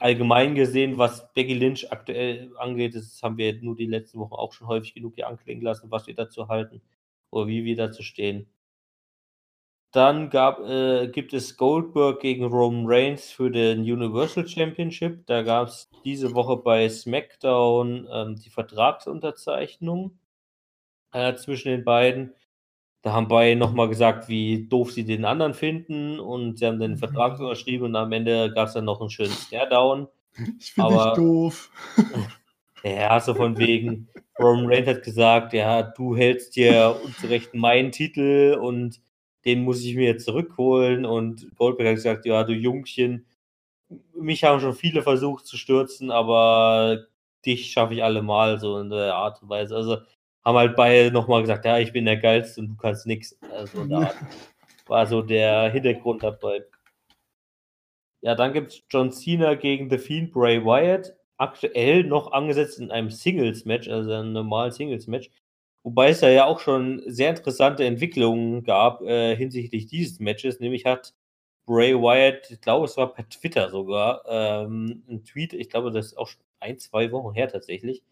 [0.00, 4.52] Allgemein gesehen, was Becky Lynch aktuell angeht, das haben wir nur die letzten Wochen auch
[4.52, 6.82] schon häufig genug hier anklingen lassen, was wir dazu halten
[7.30, 8.48] oder wie wir dazu stehen.
[9.92, 15.26] Dann gab, äh, gibt es Goldberg gegen Roman Reigns für den Universal Championship.
[15.26, 20.18] Da gab es diese Woche bei SmackDown ähm, die Vertragsunterzeichnung
[21.12, 22.34] äh, zwischen den beiden.
[23.02, 26.96] Da haben beide nochmal gesagt, wie doof sie den anderen finden und sie haben den
[26.96, 30.08] Vertrag unterschrieben und am Ende gab es dann noch einen schönen Stare-Down.
[30.58, 31.70] Ich finde dich doof.
[32.84, 34.08] Ja, so von wegen,
[34.38, 39.00] Roman Reigns hat gesagt, ja, du hältst dir unzurecht meinen Titel und
[39.44, 41.04] den muss ich mir jetzt zurückholen.
[41.04, 43.26] Und Goldberg hat gesagt, ja, du Jungchen,
[44.14, 47.06] mich haben schon viele versucht zu stürzen, aber
[47.44, 49.74] dich schaffe ich allemal, so in der Art und Weise.
[49.74, 49.98] Also
[50.48, 53.38] haben halt beide nochmal gesagt, ja, ich bin der Geilste und du kannst nichts.
[53.52, 54.16] Also Art
[54.86, 56.64] war so der Hintergrund dabei.
[58.22, 61.14] Ja, dann gibt es John Cena gegen The Fiend Bray Wyatt.
[61.36, 65.30] Aktuell noch angesetzt in einem Singles-Match, also einem normalen Singles-Match.
[65.82, 70.60] Wobei es da ja auch schon sehr interessante Entwicklungen gab äh, hinsichtlich dieses Matches.
[70.60, 71.12] Nämlich hat
[71.66, 76.06] Bray Wyatt, ich glaube, es war per Twitter sogar, ähm, ein Tweet, ich glaube, das
[76.06, 78.02] ist auch schon ein, zwei Wochen her tatsächlich,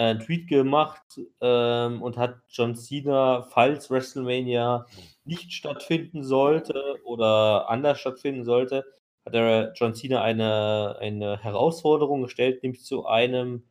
[0.00, 4.86] einen Tweet gemacht ähm, und hat John Cena, falls WrestleMania
[5.24, 8.84] nicht stattfinden sollte oder anders stattfinden sollte,
[9.26, 13.64] hat er John Cena eine, eine Herausforderung gestellt, nämlich zu einem,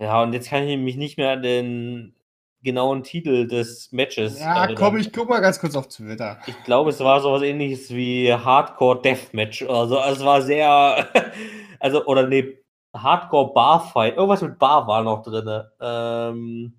[0.00, 2.14] ja, und jetzt kann ich mich nicht mehr an den
[2.62, 4.40] genauen Titel des Matches.
[4.40, 4.76] Ja, erinnern.
[4.76, 6.38] komm, ich guck mal ganz kurz auf Twitter.
[6.46, 9.98] Ich glaube, es war sowas ähnliches wie Hardcore Deathmatch oder so.
[9.98, 11.08] Also es war sehr,
[11.80, 12.59] also, oder nee,
[12.94, 14.16] Hardcore Barfight.
[14.16, 15.64] Irgendwas mit Bar war noch drin.
[15.80, 16.74] Ähm,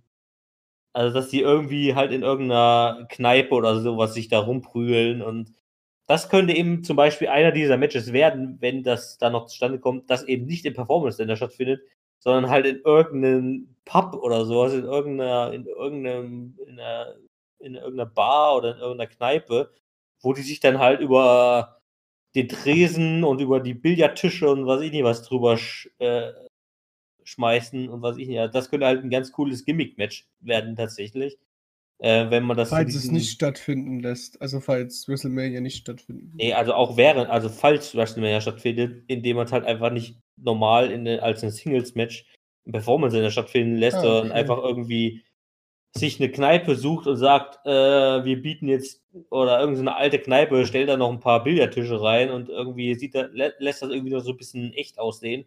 [0.93, 5.53] also, dass die irgendwie halt in irgendeiner Kneipe oder sowas sich da rumprügeln und
[6.07, 10.09] das könnte eben zum Beispiel einer dieser Matches werden, wenn das dann noch zustande kommt,
[10.09, 11.81] das eben nicht im Performance Center stattfindet,
[12.19, 17.15] sondern halt in irgendeinem Pub oder sowas, in irgendeiner, in irgendeinem, in einer,
[17.59, 19.71] in irgendeiner Bar oder in irgendeiner Kneipe,
[20.21, 21.80] wo die sich dann halt über
[22.35, 26.31] den Tresen und über die Billardtische und was ich nicht was drüber sch, äh,
[27.23, 28.39] schmeißen und was ich nicht.
[28.53, 31.37] Das könnte halt ein ganz cooles Gimmick-Match werden tatsächlich.
[31.99, 34.41] Äh, wenn man das Falls es diesen- nicht stattfinden lässt.
[34.41, 36.31] Also falls WrestleMania nicht stattfinden.
[36.35, 40.89] Nee, also auch während, also falls WrestleMania stattfindet, indem man es halt einfach nicht normal
[40.89, 42.25] in, als ein Singles-Match
[42.65, 44.39] im Performance Center stattfinden lässt, Ah, sondern okay.
[44.39, 45.23] einfach irgendwie
[45.93, 50.89] sich eine Kneipe sucht und sagt, äh, wir bieten jetzt, oder irgendeine alte Kneipe, stellt
[50.89, 54.31] da noch ein paar Billardtische rein und irgendwie sieht lä lässt das irgendwie noch so
[54.31, 55.45] ein bisschen echt aussehen.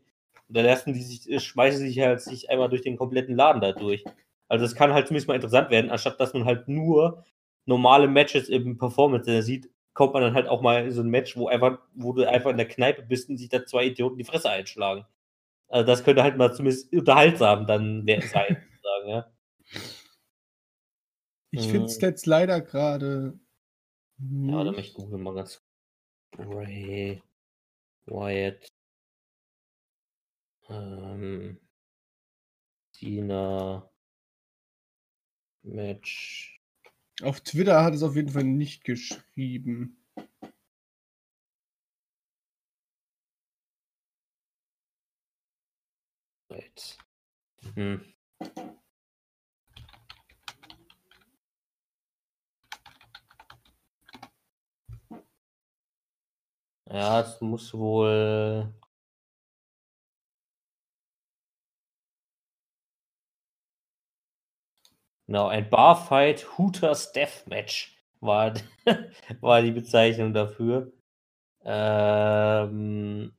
[0.48, 3.72] Und dann lassen die sich, schmeißen sich halt sich einmal durch den kompletten Laden da
[3.72, 4.04] durch.
[4.48, 7.24] Also es kann halt zumindest mal interessant werden, anstatt dass man halt nur
[7.66, 11.36] normale Matches im Performance sieht, kommt man dann halt auch mal in so ein Match,
[11.36, 14.24] wo einfach, wo du einfach in der Kneipe bist und sich da zwei Idioten die
[14.24, 15.06] Fresse einschlagen.
[15.68, 18.22] Also das könnte halt mal zumindest unterhaltsam dann sein,
[18.82, 19.26] sagen, ja.
[21.56, 23.38] Ich finde es jetzt leider gerade.
[24.18, 25.62] Ja, möchte ich googeln mal ganz.
[26.32, 27.22] Bray
[28.06, 28.66] Wyatt.
[30.68, 31.60] Ähm,
[32.92, 33.88] Cena
[35.62, 36.60] Match.
[37.22, 40.04] Auf Twitter hat es auf jeden Fall nicht geschrieben.
[46.50, 46.98] Right.
[47.76, 48.12] Hm.
[56.86, 58.72] Ja, es muss wohl.
[65.26, 68.54] Genau, ein Barfight Hooters Deathmatch war,
[69.40, 70.92] war die Bezeichnung dafür,
[71.64, 73.34] ähm,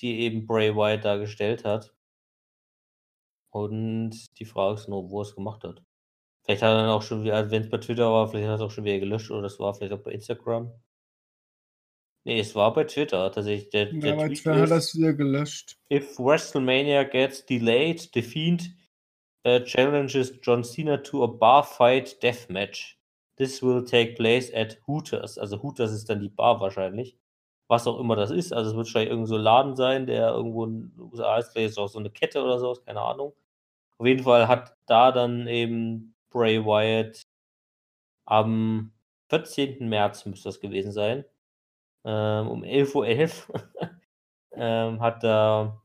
[0.00, 1.94] die eben Bray Wyatt dargestellt hat.
[3.48, 5.82] Und die Frage ist nur, wo er es gemacht hat.
[6.44, 8.56] Vielleicht hat er dann auch schon wieder, wenn es bei Twitter war, vielleicht hat er
[8.56, 10.72] es auch schon wieder gelöscht oder es war vielleicht auch bei Instagram.
[12.24, 13.68] Nee, es war bei Twitter tatsächlich.
[13.70, 15.76] Der, der Ja, bei Tweet Twitter hat das wieder gelöscht.
[15.92, 18.70] If WrestleMania gets delayed, The Fiend
[19.46, 22.98] uh, challenges John Cena to a bar fight deathmatch.
[23.36, 25.38] This will take place at Hooters.
[25.38, 27.18] Also Hooters ist dann die Bar wahrscheinlich.
[27.68, 28.52] Was auch immer das ist.
[28.52, 31.52] Also es wird wahrscheinlich irgend so ein Laden sein, der irgendwo in den USA ist.
[31.52, 33.34] Vielleicht ist auch so eine Kette oder sowas, keine Ahnung.
[33.98, 37.22] Auf jeden Fall hat da dann eben Bray Wyatt
[38.26, 38.92] am
[39.30, 39.88] 14.
[39.88, 41.24] März müsste das gewesen sein.
[42.04, 43.62] Ähm, um 11.11 Uhr
[44.56, 45.82] ähm, hat da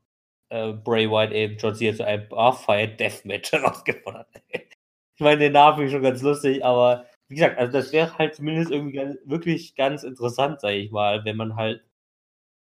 [0.49, 4.27] äh, Bray Wyatt eben John Cena zu einem Barfight Deathmatch herausgefordert.
[4.49, 8.17] ich meine, den Namen finde ich schon ganz lustig, aber wie gesagt, also das wäre
[8.17, 11.83] halt zumindest irgendwie ganz, wirklich ganz interessant, sage ich mal, wenn man halt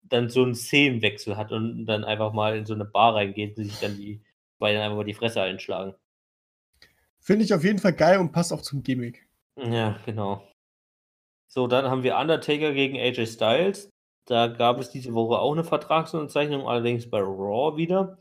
[0.02, 3.64] dann so einen Szenenwechsel hat und dann einfach mal in so eine Bar reingeht und
[3.64, 4.20] sich dann die
[4.58, 5.94] beiden einfach mal die Fresse einschlagen.
[7.20, 9.26] Finde ich auf jeden Fall geil und passt auch zum Gimmick.
[9.56, 10.46] Ja, genau.
[11.48, 13.90] So, dann haben wir Undertaker gegen AJ Styles.
[14.26, 18.18] Da gab es diese Woche auch eine Vertragsunterzeichnung, allerdings bei Raw wieder.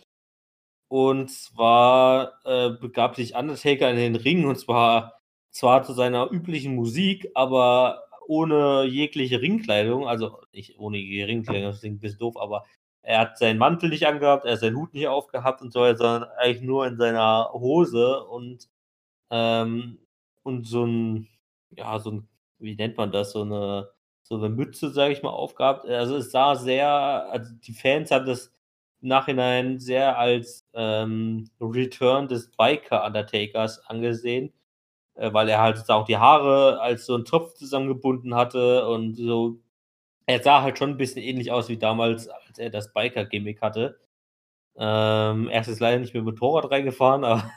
[0.87, 5.19] Und zwar äh, begab sich Undertaker in den Ring und zwar
[5.51, 11.79] zwar zu seiner üblichen Musik, aber ohne jegliche Ringkleidung, also nicht ohne jegliche Ringkleidung, das
[11.79, 12.65] klingt ein bisschen doof, aber
[13.03, 16.25] er hat seinen Mantel nicht angehabt, er hat seinen Hut nicht aufgehabt und so sondern
[16.37, 18.67] eigentlich nur in seiner Hose und,
[19.31, 19.99] ähm,
[20.43, 21.27] und so ein,
[21.71, 22.27] ja, so ein,
[22.59, 23.89] wie nennt man das, so eine,
[24.23, 25.85] so eine Mütze, sage ich mal, aufgehabt.
[25.87, 28.53] Also es sah sehr, also die Fans haben das
[29.01, 34.53] im Nachhinein sehr als ähm, Return des Biker Undertakers angesehen
[35.15, 39.59] äh, weil er halt auch die Haare als so ein Topf zusammengebunden hatte und so.
[40.27, 43.99] Er sah halt schon ein bisschen ähnlich aus wie damals, als er das Biker-Gimmick hatte.
[44.77, 47.51] Ähm, er ist jetzt leider nicht mit Motorrad reingefahren, aber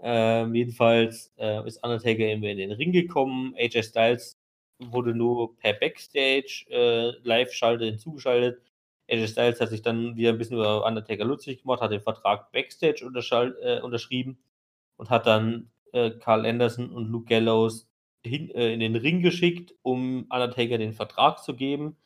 [0.00, 3.54] ähm, jedenfalls äh, ist Undertaker eben in den Ring gekommen.
[3.56, 4.38] AJ Styles
[4.78, 8.60] wurde nur per Backstage äh, Live-Schalte hinzugeschaltet.
[9.10, 12.52] AJ Styles hat sich dann wieder ein bisschen über Undertaker lustig gemacht, hat den Vertrag
[12.52, 13.04] Backstage
[13.62, 14.38] äh, unterschrieben
[14.96, 17.88] und hat dann äh, Carl Anderson und Luke Gallows
[18.24, 21.96] hin, äh, in den Ring geschickt, um Undertaker den Vertrag zu geben.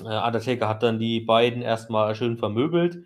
[0.00, 3.04] Äh, Undertaker hat dann die beiden erstmal schön vermöbelt,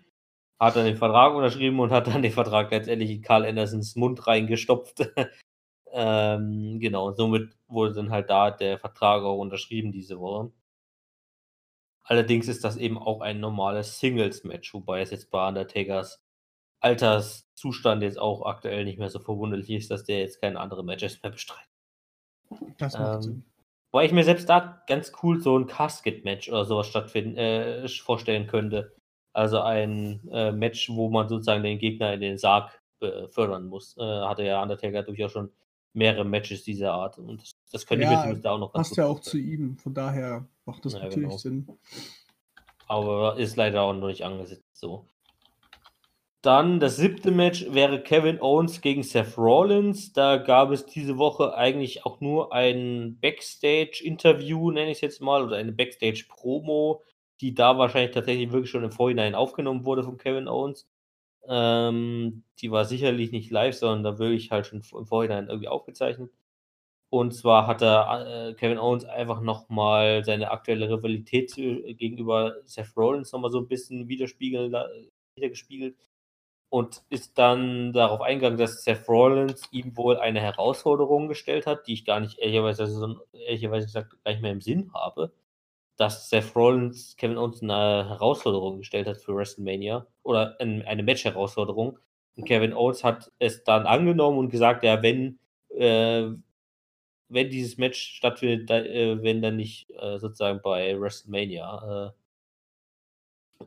[0.59, 4.25] hat dann den Vertrag unterschrieben und hat dann den Vertrag letztendlich in Carl Andersons Mund
[4.25, 5.09] reingestopft.
[5.91, 10.51] ähm, genau, somit wurde dann halt da der Vertrag auch unterschrieben diese Woche.
[12.03, 16.23] Allerdings ist das eben auch ein normales Singles-Match, wobei es jetzt bei Undertakers
[16.79, 21.21] Alterszustand jetzt auch aktuell nicht mehr so verwunderlich ist, dass der jetzt keine anderen Matches
[21.21, 21.69] mehr bestreitet.
[22.77, 23.45] Das macht Ähm, Sinn.
[23.91, 28.47] Wobei ich mir selbst da ganz cool so ein Casket-Match oder sowas stattfinden, äh, vorstellen
[28.47, 28.95] könnte.
[29.37, 33.95] Also ein äh, Match, wo man sozusagen den Gegner in den Sarg befördern muss.
[33.95, 35.51] Äh, hatte ja Undertaker durchaus schon
[35.93, 37.19] mehrere Matches dieser Art.
[37.19, 39.37] Und das, das könnte ich mir Ja, zumindest da auch noch Passt ja auch zu
[39.37, 41.37] ihm, von daher macht das Ja, natürlich genau.
[41.37, 41.67] Sinn.
[42.87, 45.05] Aber ist leider auch noch nicht angesetzt so.
[46.41, 50.13] Dann das siebte Match wäre Kevin Owens gegen Seth Rollins.
[50.13, 55.43] Da gab es diese Woche eigentlich auch nur ein Backstage-Interview, nenne ich es jetzt mal,
[55.43, 57.03] oder eine Backstage-Promo,
[57.41, 60.87] die da wahrscheinlich tatsächlich wirklich schon im Vorhinein aufgenommen wurde von Kevin Owens.
[61.47, 66.31] Ähm, die war sicherlich nicht live, sondern da wirklich halt schon im Vorhinein irgendwie aufgezeichnet.
[67.09, 71.61] Und zwar hat er äh, Kevin Owens einfach nochmal seine aktuelle Rivalität zu,
[71.95, 74.75] gegenüber Seth Rollins nochmal so ein bisschen widerspiegeln,
[75.35, 75.95] wiedergespiegelt
[76.69, 81.93] und ist dann darauf eingegangen, dass Seth Rollins ihm wohl eine Herausforderung gestellt hat, die
[81.93, 85.31] ich gar nicht ehrlicherweise, also, ehrlicherweise gesagt gar nicht mehr im Sinn habe,
[85.97, 91.99] dass Seth Rollins Kevin Owens eine Herausforderung gestellt hat für WrestleMania oder ein, eine Match-Herausforderung.
[92.35, 96.29] Und Kevin Owens hat es dann angenommen und gesagt, ja, wenn, äh,
[97.29, 102.13] wenn dieses Match stattfindet, da, äh, wenn dann nicht äh, sozusagen bei WrestleMania.
[102.13, 102.17] Äh,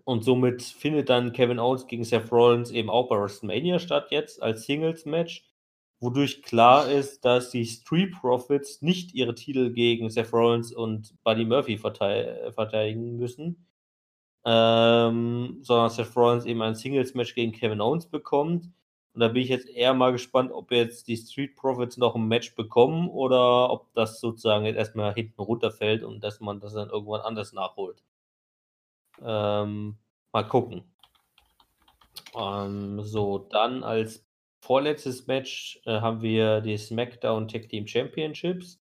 [0.05, 4.41] und somit findet dann Kevin Owens gegen Seth Rollins eben auch bei WrestleMania statt jetzt
[4.41, 5.50] als Singles-Match,
[6.01, 11.45] wodurch klar ist, dass die Street Profits nicht ihre Titel gegen Seth Rollins und Buddy
[11.45, 13.67] Murphy vertei verteidigen müssen,
[14.45, 18.71] ähm, sondern Seth Rollins eben ein Singles-Match gegen Kevin Owens bekommt.
[19.13, 22.29] Und da bin ich jetzt eher mal gespannt, ob jetzt die Street Profits noch ein
[22.29, 26.91] Match bekommen oder ob das sozusagen jetzt erstmal hinten runterfällt und dass man das dann
[26.91, 28.03] irgendwann anders nachholt.
[29.23, 29.99] Ähm,
[30.33, 30.85] mal gucken.
[32.35, 34.25] Ähm, so, dann als
[34.61, 38.81] vorletztes Match äh, haben wir die SmackDown Tag Team Championships,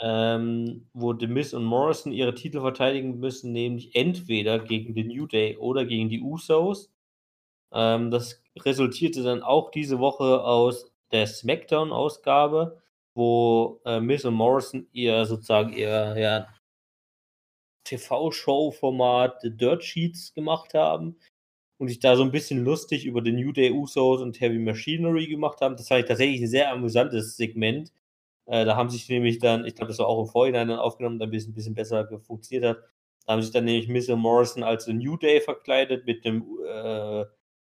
[0.00, 5.26] ähm, wo The Miz und Morrison ihre Titel verteidigen müssen, nämlich entweder gegen The New
[5.26, 6.92] Day oder gegen die Usos.
[7.72, 12.82] Ähm, das resultierte dann auch diese Woche aus der SmackDown-Ausgabe,
[13.14, 16.48] wo äh, Miz und Morrison ihr sozusagen ihr ja,
[17.84, 21.18] TV-Show-Format The Dirt Sheets gemacht haben
[21.78, 25.26] und sich da so ein bisschen lustig über den New Day Usos und Heavy Machinery
[25.28, 25.76] gemacht haben.
[25.76, 27.92] Das war tatsächlich ein sehr amüsantes Segment.
[28.46, 31.18] Äh, da haben sich nämlich dann, ich glaube, das war auch im Vorhinein dann aufgenommen,
[31.18, 32.84] damit es ein bisschen besser funktioniert hat.
[33.26, 37.24] Da haben sich dann nämlich und Morrison als The New Day verkleidet mit einem äh,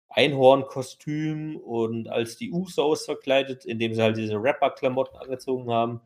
[0.09, 6.01] Einhorn-Kostüm und als die Usos verkleidet, indem sie halt diese Rapper-Klamotten angezogen haben.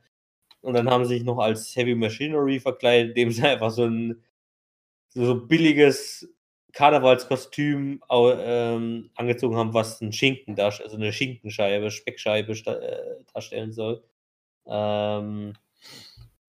[0.62, 4.24] Und dann haben sie sich noch als Heavy Machinery verkleidet, indem sie einfach so ein
[5.10, 6.30] so billiges
[6.76, 14.04] Karnevalskostüm ähm, angezogen haben, was ein Schinken also eine Schinkenscheibe, Speckscheibe äh, darstellen soll.
[14.68, 15.54] Ähm,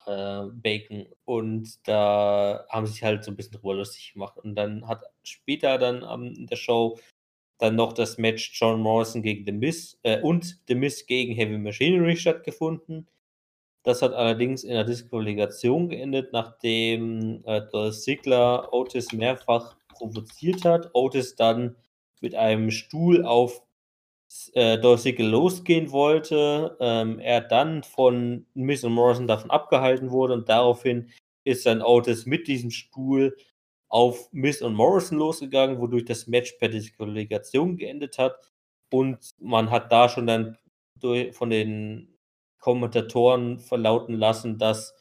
[0.06, 1.06] äh, Bacon.
[1.24, 4.36] Und da haben sie sich halt so ein bisschen drüber lustig gemacht.
[4.38, 6.98] Und dann hat später dann um, in der Show
[7.58, 11.56] dann noch das Match John Morrison gegen The Miz äh, und The Miz gegen Heavy
[11.56, 13.06] Machinery stattgefunden.
[13.84, 20.90] Das hat allerdings in der Disqualifikation geendet, nachdem äh, Dolph Ziggler Otis mehrfach provoziert hat.
[20.94, 21.76] Otis dann
[22.20, 23.62] mit einem Stuhl auf
[24.54, 26.76] äh, Ziggler losgehen wollte.
[26.80, 31.10] Ähm, er dann von Miz und Morrison davon abgehalten wurde und daraufhin
[31.44, 33.36] ist dann Otis mit diesem Stuhl
[33.88, 38.52] auf Miz und Morrison losgegangen, wodurch das Match per Disqualifikation geendet hat.
[38.90, 40.58] Und man hat da schon dann
[40.98, 42.18] durch, von den
[42.58, 44.94] Kommentatoren verlauten lassen, dass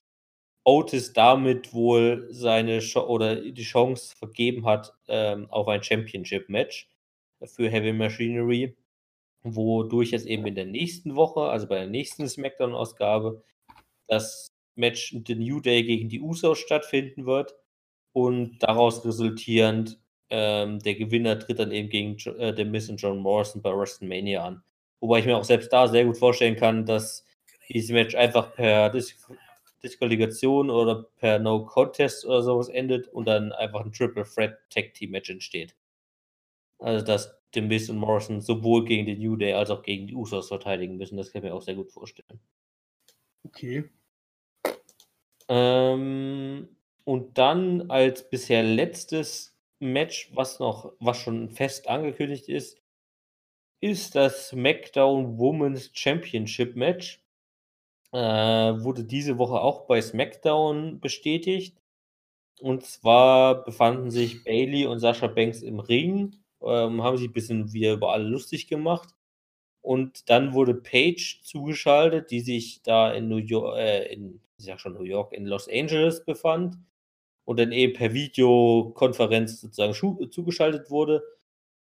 [0.65, 6.89] Otis damit wohl seine Ch oder die Chance vergeben hat ähm, auf ein Championship-Match
[7.45, 8.75] für Heavy Machinery,
[9.43, 13.43] wodurch es eben in der nächsten Woche, also bei der nächsten SmackDown-Ausgabe,
[14.07, 17.55] das Match The New Day gegen die Usos stattfinden wird
[18.13, 19.99] und daraus resultierend
[20.31, 24.43] ähm, der Gewinner tritt dann eben gegen äh, den Miss und John Morrison bei WrestleMania
[24.43, 24.63] an.
[24.99, 27.23] Wobei ich mir auch selbst da sehr gut vorstellen kann, dass
[27.69, 29.15] dieses Match einfach per Dis
[29.85, 34.93] Disqualifikation oder per No Contest oder sowas endet und dann einfach ein Triple Threat Tag
[34.93, 35.75] Team Match entsteht.
[36.79, 40.15] Also, dass The Miz und Morrison sowohl gegen den New Day als auch gegen die
[40.15, 42.39] Usos verteidigen müssen, das kann ich mir auch sehr gut vorstellen.
[43.43, 43.89] Okay.
[45.47, 46.67] Ähm,
[47.03, 52.81] und dann als bisher letztes Match, was noch, was schon fest angekündigt ist,
[53.81, 57.23] ist das SmackDown Women's Championship Match.
[58.15, 61.75] Äh, wurde diese Woche auch bei SmackDown bestätigt.
[62.61, 67.73] Und zwar befanden sich Bailey und Sascha Banks im Ring, ähm, haben sich ein bisschen
[67.73, 69.09] wieder über alle lustig gemacht.
[69.81, 74.79] Und dann wurde Paige zugeschaltet, die sich da in New York, äh, in, ich sag
[74.79, 76.77] schon New York, in Los Angeles befand
[77.45, 79.93] und dann eben per Videokonferenz sozusagen
[80.31, 81.21] zugeschaltet wurde.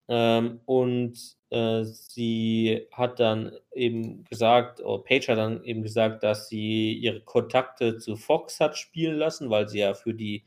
[0.10, 6.50] Ähm, und äh, sie hat dann eben gesagt, oder Paige hat dann eben gesagt, dass
[6.50, 10.44] sie ihre Kontakte zu Fox hat spielen lassen, weil sie ja für die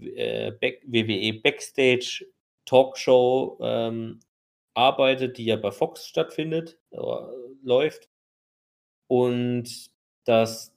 [0.00, 2.24] äh, Back WWE Backstage
[2.66, 4.20] Talkshow ähm,
[4.74, 6.98] arbeitet, die ja bei Fox stattfindet, äh,
[7.64, 8.08] läuft.
[9.08, 9.90] Und
[10.24, 10.72] dass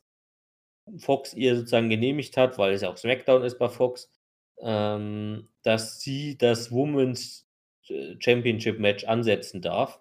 [0.97, 4.11] Fox ihr sozusagen genehmigt hat, weil es ja auch SmackDown ist bei Fox,
[4.59, 7.47] ähm, dass sie das Women's
[7.89, 9.99] äh, Championship Match ansetzen darf.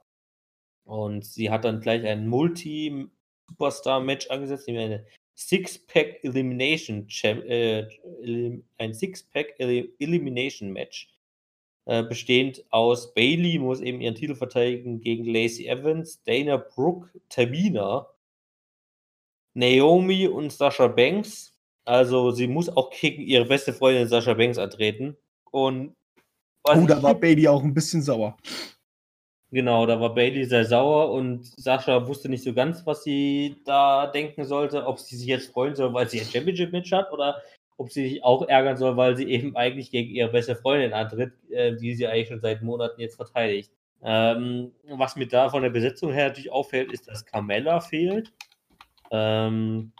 [0.84, 7.86] Und sie hat dann gleich ein Multi-Superstar-Match angesetzt, nämlich eine Six-Pack Elimination äh,
[8.78, 11.12] ein Six-Pack Elimination Match.
[11.84, 18.06] Äh, bestehend aus Bailey muss eben ihren Titel verteidigen gegen Lacey Evans, Dana Brooke, Tamina,
[19.54, 21.58] Naomi und Sascha Banks.
[21.84, 25.16] Also sie muss auch gegen ihre beste Freundin Sascha Banks antreten.
[25.50, 25.96] Und
[26.64, 28.36] oh, da war Bailey auch ein bisschen sauer.
[29.50, 34.06] Genau, da war Bailey sehr sauer und Sascha wusste nicht so ganz, was sie da
[34.06, 37.42] denken sollte, ob sie sich jetzt freuen soll, weil sie ein Championship-Match hat oder
[37.76, 41.34] ob sie sich auch ärgern soll, weil sie eben eigentlich gegen ihre beste Freundin antritt,
[41.50, 43.70] äh, die sie eigentlich schon seit Monaten jetzt verteidigt.
[44.02, 48.32] Ähm, was mir da von der Besetzung her natürlich auffällt, ist, dass Carmella fehlt.
[49.10, 49.92] Ähm,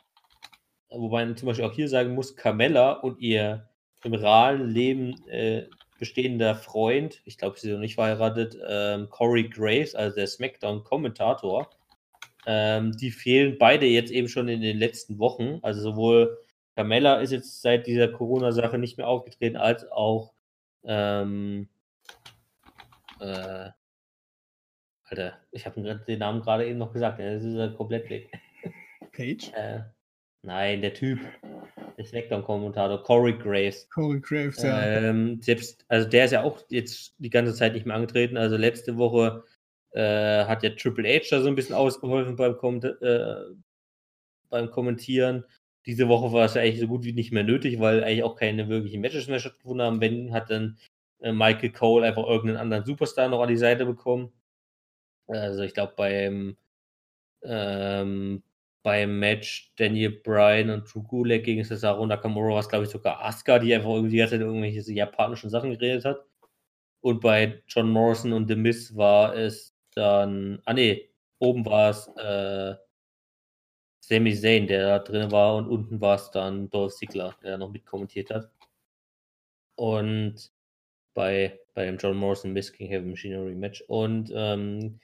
[0.89, 3.69] wobei man zum Beispiel auch hier sagen muss, Carmella und ihr
[4.03, 5.67] im realen Leben äh,
[6.03, 11.71] bestehender Freund, ich glaube, sie sind noch nicht verheiratet, ähm, Corey Graves, also der SmackDown-Kommentator,
[12.45, 15.61] ähm, die fehlen beide jetzt eben schon in den letzten Wochen.
[15.63, 16.39] Also sowohl
[16.75, 20.33] Carmella ist jetzt seit dieser Corona-Sache nicht mehr aufgetreten, als auch
[20.83, 21.69] ähm,
[23.21, 23.71] äh,
[25.05, 28.33] Alter, ich habe den Namen gerade eben noch gesagt, das ist ja komplett weg.
[29.13, 29.53] Page?
[29.55, 29.83] Äh,
[30.43, 31.19] nein, der Typ.
[31.99, 33.89] Der Smackdown-Kommentator, Corey Graves.
[33.91, 34.83] Corey Graves, ja.
[34.83, 38.37] Ähm, selbst, also der ist ja auch jetzt die ganze Zeit nicht mehr angetreten.
[38.37, 39.45] Also letzte Woche
[39.93, 43.35] äh, hat ja Triple H da so ein bisschen ausgeholfen beim, Kom äh,
[44.49, 45.45] beim Kommentieren.
[45.85, 48.37] Diese Woche war es ja eigentlich so gut wie nicht mehr nötig, weil eigentlich auch
[48.37, 50.01] keine wirklichen Matches mehr stattgefunden haben.
[50.01, 50.79] Wenn, hat dann
[51.21, 54.33] äh, Michael Cole einfach irgendeinen anderen Superstar noch an die Seite bekommen.
[55.27, 56.57] Also ich glaube beim
[57.43, 58.43] ähm,
[58.83, 63.25] beim Match Daniel Bryan und Drew Gulak gegen Cesaro Nakamura war es, glaube ich, sogar
[63.25, 66.25] Asuka, die einfach irgendwie die ganze Zeit irgendwelche japanischen Sachen geredet hat.
[67.01, 72.09] Und bei John Morrison und The Miz war es dann, ah nee, oben war es
[72.17, 72.77] äh,
[74.01, 77.71] Sami Zayn, der da drin war und unten war es dann Dolph Ziggler, der noch
[77.71, 78.51] mitkommentiert hat.
[79.77, 80.53] Und
[81.15, 83.83] bei, bei dem John Morrison Miss King Heavy Machinery Match.
[83.89, 85.01] Und ähm,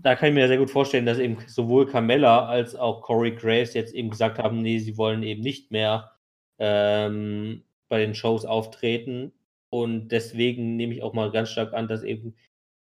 [0.00, 3.74] da kann ich mir sehr gut vorstellen, dass eben sowohl Carmella als auch Corey Graves
[3.74, 6.12] jetzt eben gesagt haben, nee, sie wollen eben nicht mehr
[6.58, 9.32] ähm, bei den Shows auftreten.
[9.70, 12.36] Und deswegen nehme ich auch mal ganz stark an, dass eben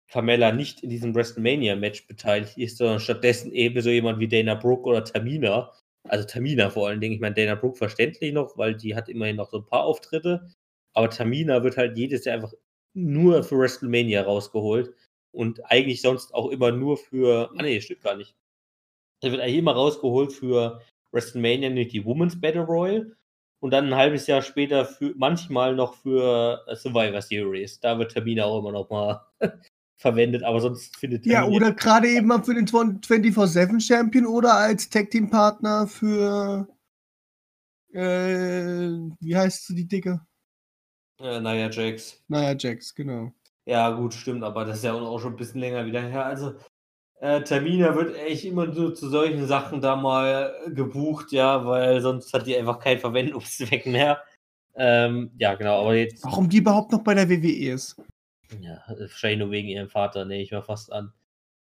[0.09, 4.87] Carmella nicht in diesem WrestleMania-Match beteiligt ist, sondern stattdessen eben so jemand wie Dana Brooke
[4.89, 5.71] oder Tamina.
[6.07, 7.15] Also Tamina vor allen Dingen.
[7.15, 10.53] Ich meine, Dana Brooke verständlich noch, weil die hat immerhin noch so ein paar Auftritte.
[10.93, 12.53] Aber Tamina wird halt jedes Jahr einfach
[12.93, 14.93] nur für WrestleMania rausgeholt
[15.31, 17.51] und eigentlich sonst auch immer nur für.
[17.57, 18.35] Ah, nee, stimmt gar nicht.
[19.21, 23.15] Er wird eigentlich immer rausgeholt für WrestleMania, nicht die Women's Battle Royal.
[23.59, 27.79] Und dann ein halbes Jahr später für, manchmal noch für Survivor Series.
[27.79, 29.21] Da wird Tamina auch immer noch mal
[29.97, 34.89] verwendet, aber sonst findet Ja, oder gerade eben mal für den 24-7 Champion oder als
[34.89, 36.67] Tag Team Partner für
[37.93, 40.25] äh, wie heißt die Dicke?
[41.19, 42.23] Äh, Nia Jax.
[42.27, 43.33] Nia Jax, genau.
[43.65, 46.25] Ja, gut, stimmt, aber das ist ja auch schon ein bisschen länger wieder her.
[46.25, 46.55] Also,
[47.19, 52.33] äh, Tamina wird echt immer so zu solchen Sachen da mal gebucht, ja, weil sonst
[52.33, 54.23] hat die einfach keinen Verwendungszweck mehr.
[54.75, 56.23] Ähm, ja, genau, aber jetzt.
[56.23, 58.01] Warum die überhaupt noch bei der WWE ist?
[58.59, 61.13] Ja, wahrscheinlich nur wegen ihrem Vater, nehme ich mal fast an.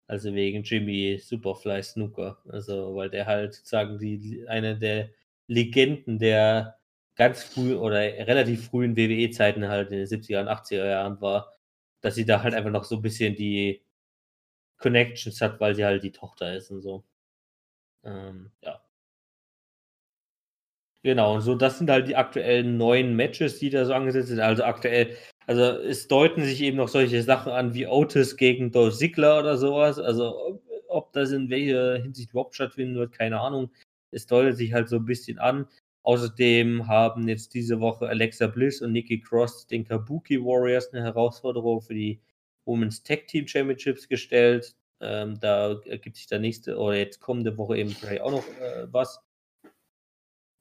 [0.07, 2.39] Also wegen Jimmy Superfly Snooker.
[2.49, 5.11] Also, weil der halt sozusagen die, eine der
[5.47, 6.79] Legenden der
[7.17, 11.53] ganz früh oder relativ frühen WWE-Zeiten halt in den 70er und 80er Jahren war,
[12.01, 13.83] dass sie da halt einfach noch so ein bisschen die
[14.79, 17.05] Connections hat, weil sie halt die Tochter ist und so.
[18.05, 18.83] Ähm, ja.
[21.05, 24.41] Genau, und so, das sind halt die aktuellen neuen Matches, die da so angesetzt sind.
[24.41, 28.97] Also aktuell, also es deuten sich eben noch solche Sachen an wie Otis gegen Dolph
[28.97, 29.99] Ziggler oder sowas.
[29.99, 33.71] Also ob, das in welcher Hinsicht überhaupt stattfinden wird, keine Ahnung.
[34.11, 35.67] Es deutet sich halt so ein bisschen an.
[36.03, 41.83] Außerdem haben jetzt diese Woche Alexa Bliss und Nikki Cross den Kabuki Warriors eine Herausforderung
[41.83, 42.21] für die
[42.65, 44.75] Women's Tag Team Championships gestellt.
[45.01, 48.87] Ähm, da ergibt sich der nächste oder jetzt kommende Woche eben vielleicht auch noch äh,
[48.91, 49.21] was.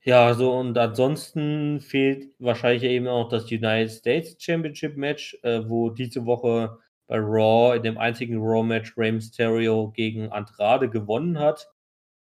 [0.04, 5.90] Ja, so und ansonsten fehlt wahrscheinlich eben auch das United States Championship Match, äh, wo
[5.90, 6.78] diese Woche
[7.08, 11.68] bei Raw in dem einzigen Raw Match Rey Mysterio gegen Andrade gewonnen hat.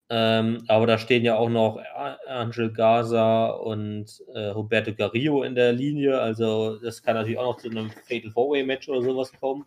[0.09, 1.79] Ähm, aber da stehen ja auch noch
[2.27, 6.19] Angel Gaza und äh, Roberto Carrillo in der Linie.
[6.19, 9.65] Also das kann natürlich auch noch zu einem Fatal Four-Way Match oder sowas kommen.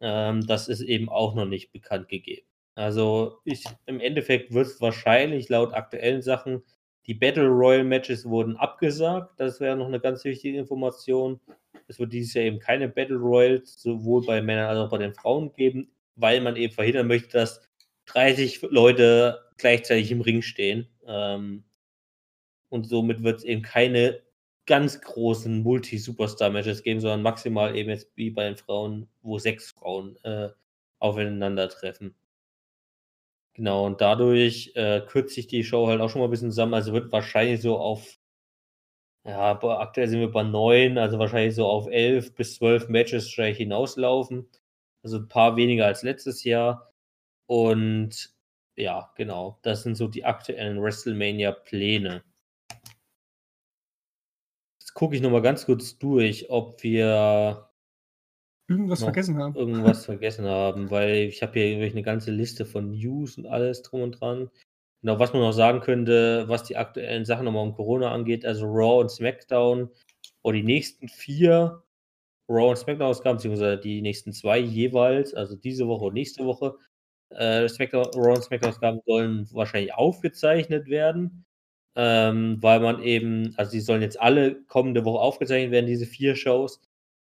[0.00, 2.46] Ähm, das ist eben auch noch nicht bekannt gegeben.
[2.74, 6.62] Also ich, im Endeffekt wird es wahrscheinlich laut aktuellen Sachen,
[7.06, 9.40] die Battle Royal Matches wurden abgesagt.
[9.40, 11.40] Das wäre noch eine ganz wichtige Information.
[11.88, 15.14] Es wird dieses Jahr eben keine Battle Royals sowohl bei Männern als auch bei den
[15.14, 17.60] Frauen geben, weil man eben verhindern möchte, dass
[18.06, 20.88] 30 Leute gleichzeitig im Ring stehen.
[21.06, 21.64] Ähm,
[22.68, 24.22] und somit wird es eben keine
[24.66, 30.16] ganz großen Multi-Superstar-Matches geben, sondern maximal eben jetzt wie bei den Frauen, wo sechs Frauen
[30.24, 30.50] äh,
[30.98, 32.14] aufeinandertreffen.
[33.54, 36.74] Genau, und dadurch äh, kürzt sich die Show halt auch schon mal ein bisschen zusammen.
[36.74, 38.18] Also wird wahrscheinlich so auf,
[39.24, 44.48] ja, aktuell sind wir bei neun, also wahrscheinlich so auf elf bis zwölf Matches hinauslaufen.
[45.02, 46.91] Also ein paar weniger als letztes Jahr.
[47.52, 48.34] Und
[48.76, 52.24] ja, genau, das sind so die aktuellen WrestleMania-Pläne.
[54.80, 57.68] Jetzt gucke ich nochmal ganz kurz durch, ob wir
[58.68, 59.54] irgendwas vergessen haben.
[59.54, 64.00] Irgendwas vergessen haben, weil ich habe hier eine ganze Liste von News und alles drum
[64.00, 64.48] und dran.
[65.02, 68.64] Genau, was man noch sagen könnte, was die aktuellen Sachen nochmal um Corona angeht, also
[68.64, 69.90] Raw und SmackDown
[70.40, 71.82] oder die nächsten vier
[72.48, 76.78] Raw und SmackDown-Ausgaben, beziehungsweise die nächsten zwei jeweils, also diese Woche und nächste Woche,
[77.36, 81.44] äh, Raw und SmackDown-Ausgaben sollen wahrscheinlich aufgezeichnet werden,
[81.96, 86.36] ähm, weil man eben, also die sollen jetzt alle kommende Woche aufgezeichnet werden, diese vier
[86.36, 86.80] Shows,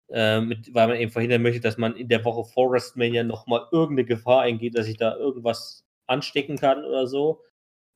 [0.10, 3.68] äh, mit, weil man eben verhindern möchte, dass man in der Woche vor WrestleMania nochmal
[3.72, 7.44] irgendeine Gefahr eingeht, dass sich da irgendwas anstecken kann oder so.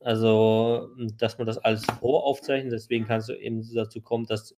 [0.00, 0.88] Also,
[1.18, 4.56] dass man das alles voraufzeichnet, deswegen kann es eben dazu kommen, dass,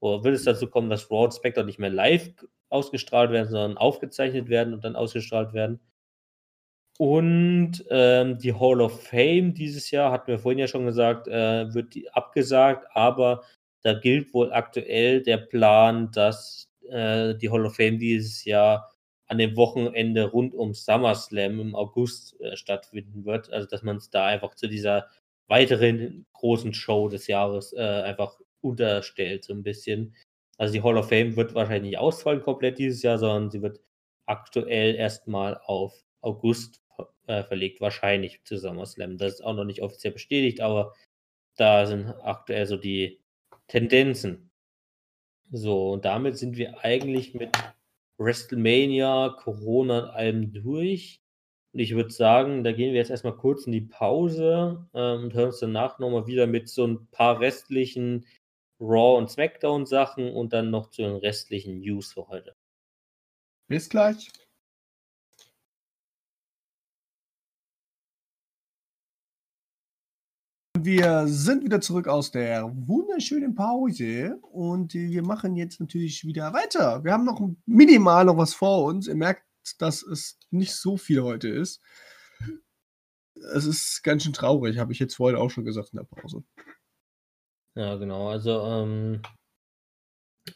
[0.00, 2.30] oder wird es dazu kommen, dass Raw und SmackDown nicht mehr live
[2.70, 5.80] ausgestrahlt werden, sondern aufgezeichnet werden und dann ausgestrahlt werden.
[7.00, 11.72] Und ähm, die Hall of Fame dieses Jahr, hatten wir vorhin ja schon gesagt, äh,
[11.72, 13.42] wird abgesagt, aber
[13.80, 18.92] da gilt wohl aktuell der Plan, dass äh, die Hall of Fame dieses Jahr
[19.28, 23.50] an dem Wochenende rund um SummerSlam im August äh, stattfinden wird.
[23.50, 25.08] Also dass man es da einfach zu dieser
[25.48, 30.14] weiteren großen Show des Jahres äh, einfach unterstellt, so ein bisschen.
[30.58, 33.80] Also die Hall of Fame wird wahrscheinlich nicht ausfallen komplett dieses Jahr, sondern sie wird
[34.26, 36.79] aktuell erstmal auf August
[37.30, 39.16] äh, verlegt, wahrscheinlich zu SummerSlam.
[39.16, 40.94] Das ist auch noch nicht offiziell bestätigt, aber
[41.56, 43.20] da sind aktuell so die
[43.68, 44.50] Tendenzen.
[45.52, 47.50] So, und damit sind wir eigentlich mit
[48.18, 51.20] WrestleMania, Corona und allem durch.
[51.72, 55.34] Und ich würde sagen, da gehen wir jetzt erstmal kurz in die Pause ähm, und
[55.34, 58.26] hören uns danach nochmal wieder mit so ein paar restlichen
[58.80, 62.56] Raw- und Smackdown-Sachen und dann noch zu den restlichen News für heute.
[63.68, 64.30] Bis gleich.
[70.82, 77.04] Wir sind wieder zurück aus der wunderschönen Pause und wir machen jetzt natürlich wieder weiter.
[77.04, 79.06] Wir haben noch minimal noch was vor uns.
[79.06, 79.42] Ihr merkt,
[79.78, 81.82] dass es nicht so viel heute ist.
[83.54, 86.44] Es ist ganz schön traurig, habe ich jetzt vorhin auch schon gesagt in der Pause.
[87.74, 88.30] Ja, genau.
[88.30, 89.22] Also, ähm,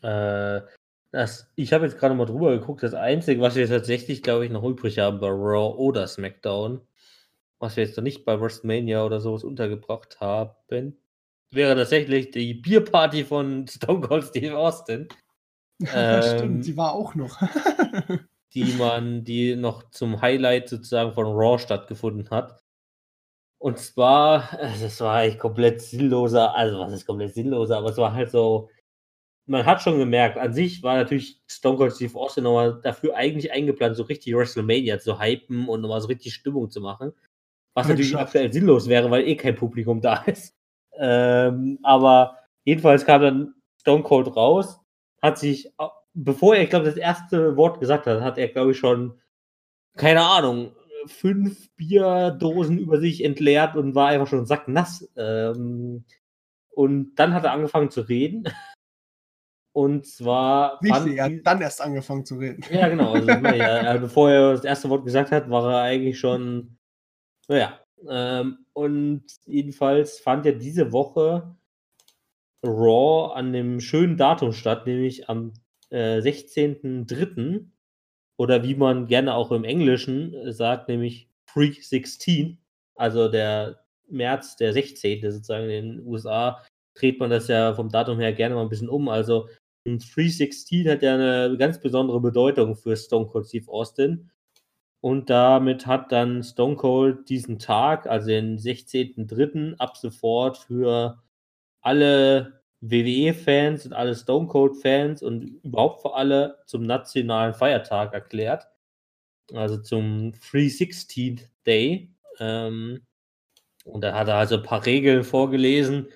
[0.01, 0.63] äh,
[1.11, 2.83] das, ich habe jetzt gerade mal drüber geguckt.
[2.83, 6.81] Das Einzige, was wir tatsächlich, glaube ich, noch übrig haben bei Raw oder SmackDown,
[7.65, 10.55] was wir jetzt noch nicht bei WrestleMania oder sowas untergebracht haben,
[11.51, 15.09] wäre tatsächlich die Bierparty von Stone Cold Steve Austin.
[15.83, 17.41] Stimmt, Ähm, die war auch noch.
[18.55, 22.63] die man, die noch zum Highlight sozusagen von Raw stattgefunden hat.
[23.59, 28.13] Und zwar, das war eigentlich komplett sinnloser, also was ist komplett sinnloser, aber es war
[28.13, 28.69] halt so,
[29.47, 33.53] man hat schon gemerkt, an sich war natürlich Stone Cold Steve Austin nochmal dafür eigentlich
[33.53, 37.15] eingeplant, so richtig WrestleMania zu hypen und nochmal so richtig Stimmung zu machen.
[37.75, 38.29] Was natürlich geschafft.
[38.29, 40.55] aktuell sinnlos wäre, weil eh kein Publikum da ist.
[40.97, 44.81] Ähm, aber jedenfalls kam dann Stone Cold raus,
[45.21, 45.73] hat sich,
[46.15, 49.21] bevor er, ich glaube, das erste Wort gesagt hat, hat er, glaube ich, schon,
[49.97, 50.73] keine Ahnung,
[51.07, 55.09] fünf Bierdosen über sich entleert und war einfach schon sacknass.
[55.17, 56.05] Ähm,
[56.71, 58.45] und dann hat er angefangen zu reden.
[59.77, 60.79] Und zwar.
[60.87, 62.65] fand Wichtig, er hat dann erst angefangen zu reden.
[62.71, 63.13] ja, genau.
[63.13, 66.79] Also, naja, bevor er das erste Wort gesagt hat, war er eigentlich schon.
[67.49, 67.81] Naja.
[68.09, 71.57] Ähm, und jedenfalls fand ja diese Woche
[72.65, 75.53] Raw an dem schönen Datum statt, nämlich am
[75.91, 77.67] äh, 16.03.
[78.37, 82.59] Oder wie man gerne auch im Englischen äh, sagt, nämlich Freak 16.
[82.97, 85.31] Also der März, der 16.
[85.31, 86.63] sozusagen in den USA,
[86.95, 89.09] dreht man das ja vom Datum her gerne mal ein bisschen um.
[89.09, 89.49] Also
[89.87, 94.31] ein 316 hat ja eine ganz besondere Bedeutung für Stone Cold Steve Austin.
[95.05, 101.23] Und damit hat dann Stone Cold diesen Tag, also den 16.03., ab sofort für
[101.83, 108.67] alle WWE-Fans und alle Stone Cold-Fans und überhaupt für alle zum nationalen Feiertag erklärt.
[109.53, 112.11] Also zum 316th Day.
[112.39, 113.03] Ähm,
[113.85, 116.09] und da hat er also ein paar Regeln vorgelesen,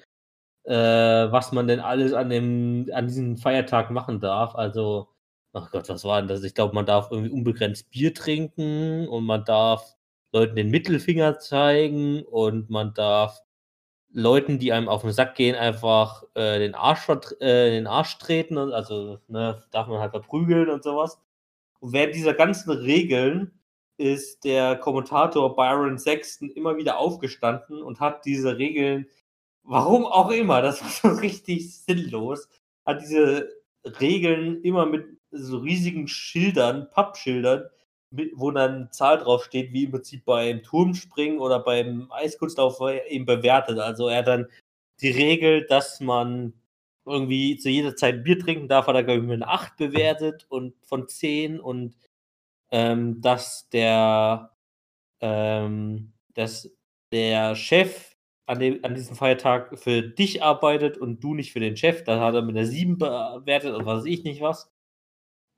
[0.65, 4.55] äh, was man denn alles an, dem, an diesem Feiertag machen darf.
[4.55, 5.11] Also,
[5.53, 6.43] ach Gott, was war denn das?
[6.45, 9.97] Ich glaube, man darf irgendwie unbegrenzt Bier trinken und man darf
[10.33, 13.41] Leuten den Mittelfinger zeigen und man darf
[14.13, 18.57] Leuten, die einem auf den Sack gehen, einfach äh, den, Arsch äh, den Arsch treten.
[18.57, 21.21] Und, also ne, darf man halt verprügeln und sowas.
[21.81, 23.53] Und während dieser ganzen Regeln
[23.99, 29.07] ist der Kommentator Byron Sexton immer wieder aufgestanden und hat diese Regeln,
[29.63, 32.49] warum auch immer, das war so richtig sinnlos,
[32.87, 33.49] hat diese
[34.01, 37.65] Regeln immer mit so riesigen Schildern, Pappschildern,
[38.35, 43.27] wo dann eine Zahl drauf steht, wie im Prinzip beim Turmspringen oder beim Eiskunstlauf eben
[43.27, 43.79] bewertet.
[43.79, 44.47] Also er hat dann
[45.01, 46.55] die Regel, dass man
[47.05, 50.47] irgendwie zu jeder Zeit Bier trinken darf, hat er, glaube ich, mit einer 8 bewertet
[50.49, 51.95] und von 10 und
[52.71, 54.51] ähm, dass der
[55.21, 56.71] ähm, dass
[57.13, 58.15] der Chef
[58.47, 62.21] an, dem, an diesem Feiertag für dich arbeitet und du nicht für den Chef, da
[62.21, 64.71] hat er mit einer 7 bewertet und was weiß ich nicht was.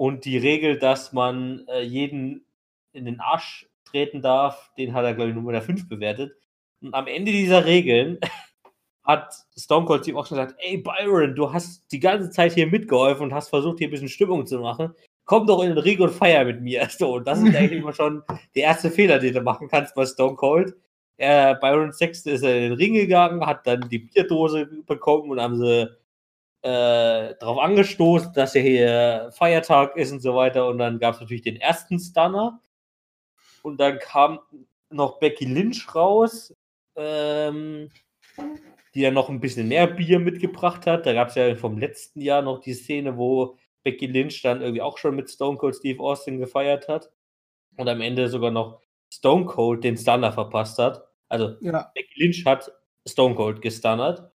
[0.00, 2.46] Und die Regel, dass man äh, jeden
[2.94, 6.32] in den Arsch treten darf, den hat er, glaube ich, einer 5 bewertet.
[6.80, 8.18] Und am Ende dieser Regeln
[9.04, 12.66] hat Stone Cold Steve auch schon gesagt, ey Byron, du hast die ganze Zeit hier
[12.66, 14.94] mitgeholfen und hast versucht, hier ein bisschen Stimmung zu machen.
[15.26, 16.88] Komm doch in den Ring und feier mit mir.
[16.98, 18.22] So, und das ist eigentlich immer schon
[18.54, 20.74] der erste Fehler, den du machen kannst bei Stone Cold.
[21.18, 25.58] Er, Byron Sexton ist in den Ring gegangen, hat dann die Bierdose bekommen und haben
[25.58, 25.90] sie
[26.62, 30.68] äh, darauf angestoßen, dass ja hier Feiertag ist und so weiter.
[30.68, 32.60] Und dann gab es natürlich den ersten Stunner.
[33.62, 34.40] Und dann kam
[34.90, 36.54] noch Becky Lynch raus,
[36.96, 37.90] ähm,
[38.94, 41.06] die dann noch ein bisschen mehr Bier mitgebracht hat.
[41.06, 44.82] Da gab es ja vom letzten Jahr noch die Szene, wo Becky Lynch dann irgendwie
[44.82, 47.10] auch schon mit Stone Cold Steve Austin gefeiert hat.
[47.76, 48.82] Und am Ende sogar noch
[49.12, 51.04] Stone Cold den Stunner verpasst hat.
[51.28, 52.70] Also Ja, Becky Lynch hat
[53.08, 54.30] Stone Cold gestunnert.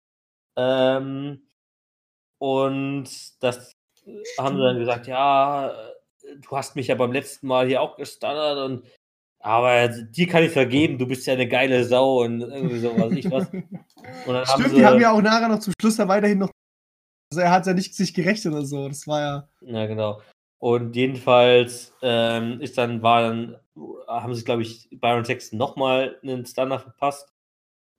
[0.57, 1.44] Ähm,
[2.39, 3.09] und
[3.43, 3.73] das
[4.39, 5.75] haben sie dann gesagt, ja,
[6.41, 8.85] du hast mich ja beim letzten Mal hier auch gestunnert und
[9.41, 13.13] aber dir kann ich vergeben, du bist ja eine geile Sau und irgendwie so was
[13.13, 13.47] ich was.
[14.27, 16.39] Und dann haben Stimmt, sie, die haben ja auch nachher noch zum Schluss da weiterhin
[16.39, 16.51] noch.
[17.31, 18.89] Also er hat ja nicht sich gerecht oder so.
[18.89, 19.49] Das war ja.
[19.61, 20.23] Ja, genau.
[20.59, 23.57] Und jedenfalls ähm, ist dann, war dann
[24.07, 27.34] haben sie, glaube ich, Byron Sexton nochmal einen Stunner verpasst.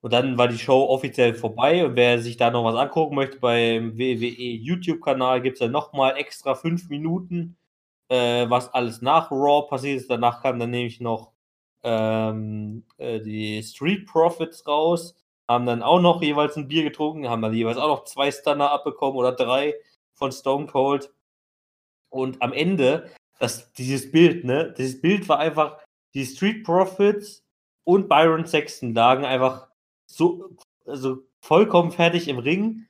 [0.06, 1.84] Und dann war die Show offiziell vorbei.
[1.84, 6.16] Und wer sich da noch was angucken möchte, beim WWE YouTube-Kanal gibt es dann nochmal
[6.18, 7.58] extra fünf Minuten,
[8.10, 10.12] äh, was alles nach Raw passiert ist.
[10.12, 11.32] Danach kam dann nämlich noch
[11.82, 15.16] ähm, äh, die Street Profits raus,
[15.48, 18.70] haben dann auch noch jeweils ein Bier getrunken, haben dann jeweils auch noch zwei Stunner
[18.70, 19.74] abbekommen oder drei
[20.14, 21.12] von Stone Cold.
[22.10, 25.80] Und am Ende, das, dieses Bild, ne, dieses Bild war einfach,
[26.14, 27.44] die Street Profits
[27.84, 29.70] und Byron Sexton lagen einfach
[30.06, 30.50] so,
[30.86, 32.88] also vollkommen fertig im Ring.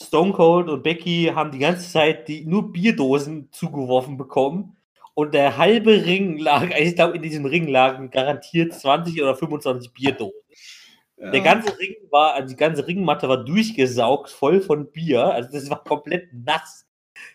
[0.00, 4.76] Stone Cold und Becky haben die ganze Zeit die nur Bierdosen zugeworfen bekommen.
[5.14, 9.36] Und der halbe Ring lag, also ich glaube, in diesem Ring lagen garantiert 20 oder
[9.36, 10.40] 25 Bierdosen.
[11.16, 11.30] Ja.
[11.30, 15.24] Der ganze Ring war, also die ganze Ringmatte war durchgesaugt, voll von Bier.
[15.24, 16.86] Also das war komplett nass.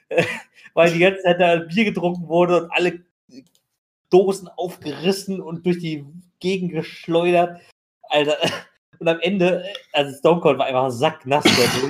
[0.73, 3.05] Weil die ganze Zeit da Bier getrunken wurde und alle
[4.09, 6.05] Dosen aufgerissen und durch die
[6.39, 7.61] Gegend geschleudert.
[8.03, 8.37] Alter,
[8.99, 11.45] und am Ende, also Stone Cold war einfach sacknass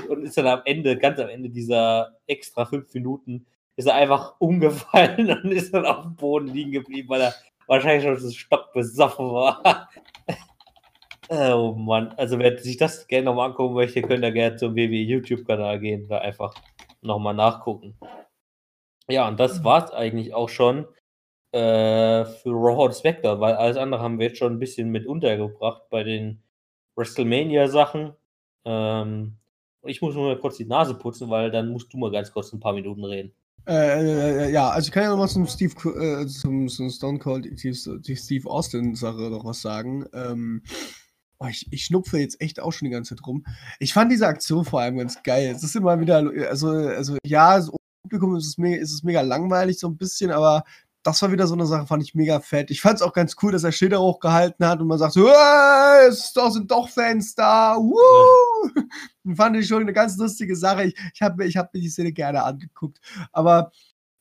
[0.10, 3.46] und ist dann am Ende, ganz am Ende dieser extra fünf Minuten,
[3.76, 7.34] ist er einfach umgefallen und ist dann auf dem Boden liegen geblieben, weil er
[7.68, 9.90] wahrscheinlich schon so stockbesoffen war.
[11.30, 14.82] oh Mann, also wer sich das gerne nochmal angucken möchte, könnt ihr gerne zum WWE
[14.82, 16.54] YouTube-Kanal gehen, da einfach
[17.02, 17.98] nochmal nachgucken.
[19.08, 20.86] Ja, und das war es eigentlich auch schon
[21.52, 25.08] äh, für Raw und Spectre, weil alles andere haben wir jetzt schon ein bisschen mit
[25.08, 26.44] untergebracht bei den
[27.00, 28.14] WrestleMania-Sachen.
[28.66, 29.34] Ähm,
[29.84, 32.52] ich muss nur mal kurz die Nase putzen, weil dann musst du mal ganz kurz
[32.54, 33.32] ein paar Minuten reden.
[33.66, 37.20] Äh, äh, äh ja, also ich kann ja nochmal zum Steve, äh, zum, zum, Stone
[37.20, 40.06] Cold, die, Steve Austin-Sache noch was sagen.
[40.14, 40.64] Ähm,
[41.40, 43.46] oh, ich, ich schnupfe jetzt echt auch schon die ganze Zeit rum.
[43.80, 45.54] Ich fand diese Aktion vor allem ganz geil.
[45.56, 46.18] Es ist immer wieder,
[46.50, 47.72] also, also ja, das
[48.04, 50.64] Publikum ist es, mega, ist es mega langweilig so ein bisschen, aber
[51.04, 52.72] das war wieder so eine Sache, fand ich mega fett.
[52.72, 55.30] Ich fand es auch ganz cool, dass er Schilder hochgehalten hat und man sagt so,
[56.08, 57.78] es sind doch Fans da.
[57.78, 57.96] Woo!
[58.76, 58.84] Ja.
[59.36, 60.86] fand ich schon eine ganz lustige Sache.
[60.86, 63.00] Ich, ich habe ich hab mir die Szene gerne angeguckt.
[63.32, 63.72] Aber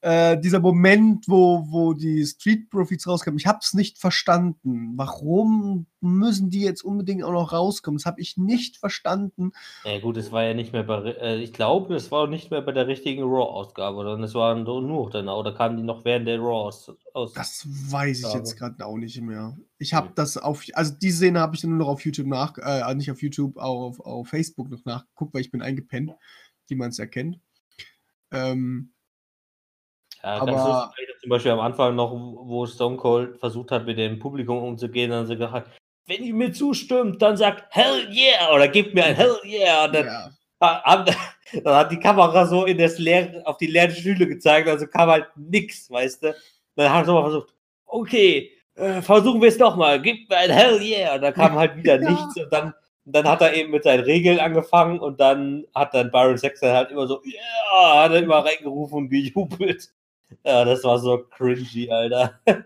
[0.00, 4.92] äh, dieser Moment, wo, wo die Street Profits rauskamen, ich habe es nicht verstanden.
[4.96, 7.98] Warum müssen die jetzt unbedingt auch noch rauskommen?
[7.98, 9.50] Das habe ich nicht verstanden.
[9.84, 12.62] Ja gut, es war ja nicht mehr bei, äh, ich glaube, es war nicht mehr
[12.62, 16.38] bei der richtigen Raw-Ausgabe, sondern es waren nur dann, oder kamen die noch während der
[16.38, 16.92] Raw aus?
[17.12, 19.58] aus das weiß ich jetzt gerade auch nicht mehr.
[19.78, 22.94] Ich habe das auf, also die Szene habe ich nur noch auf YouTube nach, äh,
[22.94, 26.12] nicht auf YouTube, auf, auf Facebook noch nachgeguckt, weil ich bin eingepennt,
[26.68, 27.40] wie man es erkennt.
[28.30, 28.92] Ähm,
[30.28, 34.18] ja, ganz aber, zum Beispiel am Anfang noch, wo Stone Cold versucht hat, mit dem
[34.18, 35.70] Publikum umzugehen, dann hat sie gesagt,
[36.06, 39.84] wenn ihr mir zustimmt, dann sagt Hell yeah oder gebt mir ein Hell yeah.
[39.84, 40.30] Und dann, ja.
[40.60, 41.16] hat,
[41.64, 45.10] dann hat die Kamera so in das leer, auf die leeren Stühle gezeigt, also kam
[45.10, 46.34] halt nix, weißt du.
[46.76, 47.54] Dann haben sie mal versucht,
[47.86, 51.14] okay, äh, versuchen wir es doch mal, gib mir ein Hell yeah.
[51.14, 52.10] Und dann kam halt wieder ja.
[52.10, 52.72] nichts und dann,
[53.04, 56.90] dann hat er eben mit seinen Regeln angefangen und dann hat dann Byron Sexton halt
[56.90, 59.90] immer so, ja, yeah, hat er immer reingerufen und gejubelt.
[60.44, 62.40] Ja, das war so cringy, Alter.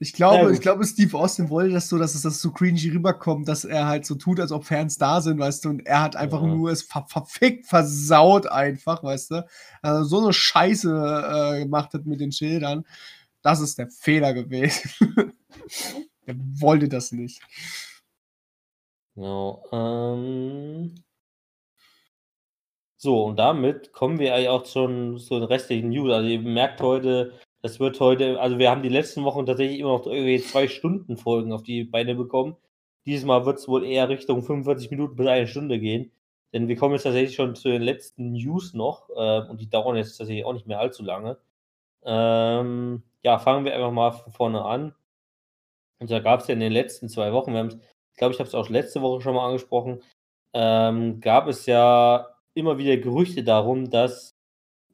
[0.00, 3.46] Ich glaube, ich glaube, Steve Austin wollte das so, dass es das so cringy rüberkommt,
[3.46, 6.16] dass er halt so tut, als ob Fans da sind, weißt du, und er hat
[6.16, 6.48] einfach ja.
[6.48, 9.46] nur es ver verfickt, versaut einfach, weißt du.
[9.80, 10.88] Also so eine Scheiße
[11.54, 12.84] äh, gemacht hat mit den Schildern.
[13.40, 14.90] Das ist der Fehler gewesen.
[16.26, 17.40] er wollte das nicht.
[19.14, 19.64] Genau.
[19.72, 20.94] Ähm,
[23.00, 26.10] so, und damit kommen wir eigentlich auch schon zu den restlichen News.
[26.12, 27.32] Also ihr merkt heute,
[27.62, 31.16] das wird heute, also wir haben die letzten Wochen tatsächlich immer noch irgendwie zwei Stunden
[31.16, 32.56] Folgen auf die Beine bekommen.
[33.06, 36.10] Dieses Mal wird es wohl eher Richtung 45 Minuten bis eine Stunde gehen.
[36.52, 39.96] Denn wir kommen jetzt tatsächlich schon zu den letzten News noch äh, und die dauern
[39.96, 41.38] jetzt tatsächlich auch nicht mehr allzu lange.
[42.04, 44.94] Ähm, ja, fangen wir einfach mal von vorne an.
[46.00, 48.48] Und da gab es ja in den letzten zwei Wochen, wir ich glaube, ich habe
[48.48, 50.02] es auch letzte Woche schon mal angesprochen,
[50.52, 54.36] ähm, gab es ja immer wieder Gerüchte darum, dass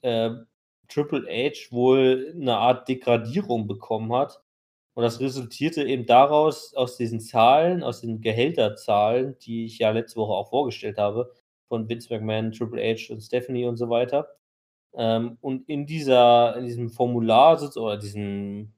[0.03, 0.31] äh,
[0.89, 4.43] Triple H wohl eine Art Degradierung bekommen hat.
[4.95, 10.17] Und das resultierte eben daraus, aus diesen Zahlen, aus den Gehälterzahlen, die ich ja letzte
[10.21, 11.33] Woche auch vorgestellt habe,
[11.69, 14.29] von Vince McMahon, Triple H und Stephanie und so weiter.
[14.95, 18.73] Ähm, und in dieser, in diesem Formular oder diesem,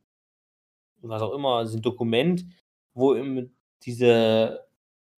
[1.03, 2.47] was auch immer, diesem Dokument,
[2.95, 4.66] wo eben diese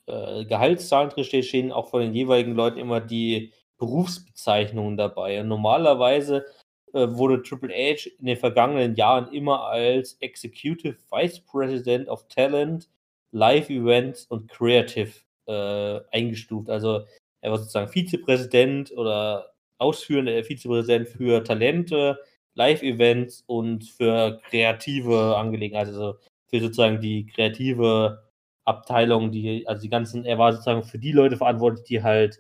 [0.09, 5.41] äh, Gehaltszahlen drin stehen auch von den jeweiligen Leuten immer die Berufsbezeichnungen dabei.
[5.41, 6.47] Und normalerweise
[6.93, 12.89] äh, wurde Triple H in den vergangenen Jahren immer als Executive Vice President of Talent,
[13.33, 15.11] Live Events und Creative
[15.47, 16.71] äh, eingestuft.
[16.71, 17.05] Also
[17.41, 22.19] er war sozusagen Vizepräsident oder ausführender Vizepräsident für Talente,
[22.55, 26.17] Live-Events und für kreative Angelegenheiten, also
[26.49, 28.28] für sozusagen die kreative
[28.69, 32.39] Abteilung, die, also die ganzen, er war sozusagen für die Leute verantwortlich, die halt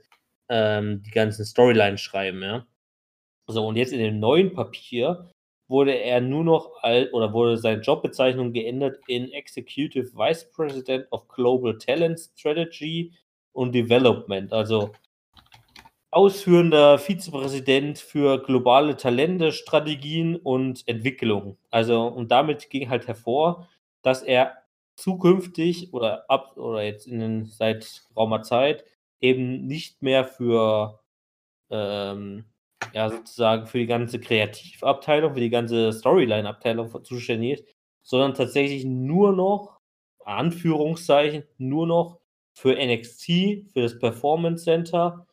[0.49, 2.67] ähm, die ganzen Storylines schreiben, ja.
[3.47, 5.31] So, und jetzt in dem neuen Papier
[5.69, 11.29] wurde er nur noch als, oder wurde seine Jobbezeichnung geändert in Executive Vice President of
[11.29, 13.13] Global Talent Strategy
[13.53, 14.53] und Development.
[14.53, 14.93] Also
[16.11, 21.59] ausführender Vizepräsident für globale Talente, Strategien und Entwicklung.
[21.71, 23.69] Also, und damit ging halt hervor,
[24.03, 24.57] dass er
[24.99, 28.85] zukünftig oder ab oder jetzt in den, seit geraumer Zeit
[29.21, 31.01] eben nicht mehr für
[31.71, 32.45] ähm,
[32.93, 37.69] ja sozusagen für die ganze Kreativabteilung, für die ganze Storyline-Abteilung zuständig ist,
[38.03, 39.79] sondern tatsächlich nur noch,
[40.25, 42.21] Anführungszeichen, nur noch
[42.53, 45.27] für NXT, für das Performance Center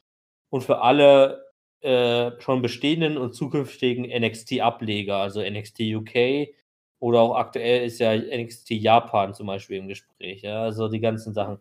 [0.50, 1.44] und für alle
[1.82, 6.54] äh, schon bestehenden und zukünftigen NXT-Ableger, also NXT UK
[7.06, 11.34] oder auch aktuell ist ja NXT Japan zum Beispiel im Gespräch, ja, also die ganzen
[11.36, 11.60] Sachen.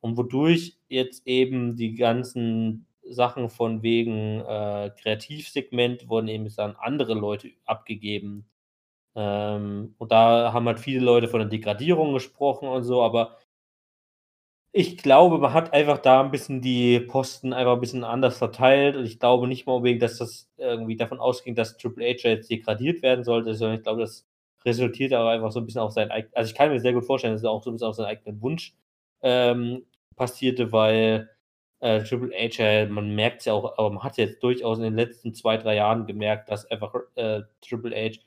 [0.00, 7.14] Und wodurch jetzt eben die ganzen Sachen von wegen äh, Kreativsegment wurden eben an andere
[7.14, 8.46] Leute abgegeben.
[9.16, 13.38] Ähm, und da haben halt viele Leute von der Degradierung gesprochen und so, aber
[14.72, 18.96] ich glaube, man hat einfach da ein bisschen die Posten einfach ein bisschen anders verteilt
[18.96, 22.50] und ich glaube nicht mal unbedingt, dass das irgendwie davon ausging, dass Triple H jetzt
[22.50, 24.26] degradiert werden sollte, sondern ich glaube, das
[24.64, 27.06] resultiert aber einfach so ein bisschen auf seinen eigenen, also ich kann mir sehr gut
[27.06, 28.74] vorstellen, dass er auch so ein bisschen auf seinen eigenen Wunsch
[29.22, 29.84] ähm,
[30.16, 31.30] passierte, weil
[31.80, 34.96] äh, Triple H, man merkt es ja auch, aber man hat jetzt durchaus in den
[34.96, 38.20] letzten zwei, drei Jahren gemerkt, dass einfach äh, Triple H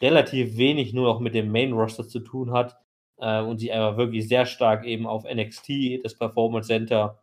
[0.00, 2.76] relativ wenig nur noch mit dem Main Roster zu tun hat
[3.18, 7.20] äh, und sich einfach wirklich sehr stark eben auf NXT, das Performance Center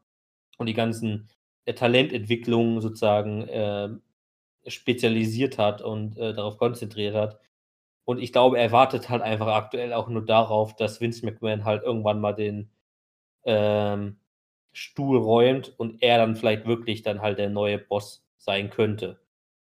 [0.57, 1.30] und die ganzen
[1.66, 3.89] äh, Talententwicklungen sozusagen äh,
[4.68, 7.39] spezialisiert hat und äh, darauf konzentriert hat.
[8.05, 11.83] Und ich glaube, er wartet halt einfach aktuell auch nur darauf, dass Vince McMahon halt
[11.83, 12.69] irgendwann mal den
[13.45, 14.17] ähm,
[14.73, 19.19] Stuhl räumt und er dann vielleicht wirklich dann halt der neue Boss sein könnte.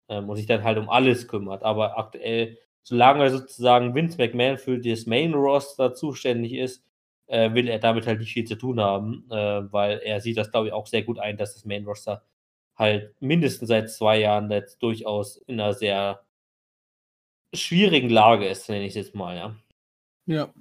[0.09, 1.63] Ähm, und sich dann halt um alles kümmert.
[1.63, 6.85] Aber aktuell solange sozusagen Vince McMahon für das Main Roster zuständig ist,
[7.27, 10.51] äh, will er damit halt nicht viel zu tun haben, äh, weil er sieht das,
[10.51, 12.23] glaube ich, auch sehr gut ein, dass das Main Roster
[12.75, 16.24] halt mindestens seit zwei Jahren jetzt durchaus in einer sehr
[17.53, 19.55] schwierigen Lage ist, nenne ich es jetzt mal, ja.
[20.25, 20.53] Ja.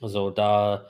[0.00, 0.88] Also da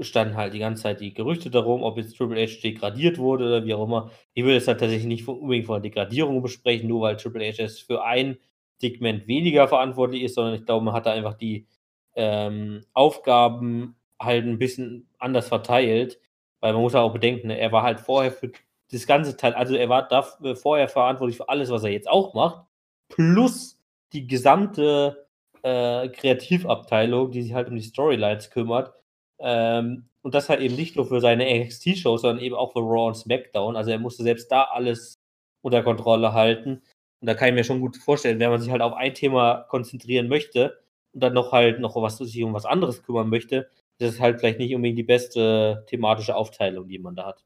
[0.00, 3.64] standen halt die ganze Zeit die Gerüchte darum, ob jetzt Triple H degradiert wurde oder
[3.64, 4.10] wie auch immer.
[4.34, 7.62] Ich will es halt tatsächlich nicht unbedingt von der Degradierung besprechen, nur weil Triple H
[7.62, 8.38] es für ein
[8.78, 11.66] Segment weniger verantwortlich ist, sondern ich glaube, man hat da einfach die
[12.14, 16.18] ähm, Aufgaben halt ein bisschen anders verteilt,
[16.60, 18.50] weil man muss auch bedenken, ne, er war halt vorher für
[18.90, 22.34] das ganze Teil, also er war dafür vorher verantwortlich für alles, was er jetzt auch
[22.34, 22.66] macht,
[23.08, 23.79] plus
[24.12, 25.28] die gesamte
[25.62, 28.92] äh, Kreativabteilung, die sich halt um die Storylines kümmert.
[29.38, 33.08] Ähm, und das halt eben nicht nur für seine NXT-Shows, sondern eben auch für Raw
[33.08, 33.76] und SmackDown.
[33.76, 35.18] Also er musste selbst da alles
[35.62, 36.82] unter Kontrolle halten.
[37.20, 39.66] Und da kann ich mir schon gut vorstellen, wenn man sich halt auf ein Thema
[39.68, 40.78] konzentrieren möchte
[41.12, 44.40] und dann noch halt noch was sich um was anderes kümmern möchte, das ist halt
[44.40, 47.44] vielleicht nicht unbedingt die beste thematische Aufteilung, die man da hat.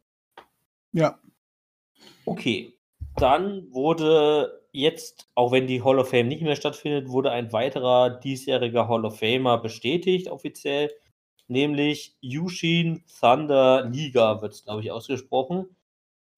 [0.93, 1.19] Ja.
[2.25, 2.73] Okay.
[3.17, 8.11] Dann wurde jetzt, auch wenn die Hall of Fame nicht mehr stattfindet, wurde ein weiterer
[8.11, 10.91] diesjähriger Hall of Famer bestätigt, offiziell.
[11.47, 15.77] Nämlich Yushin Thunder Liga, wird es, glaube ich, ausgesprochen.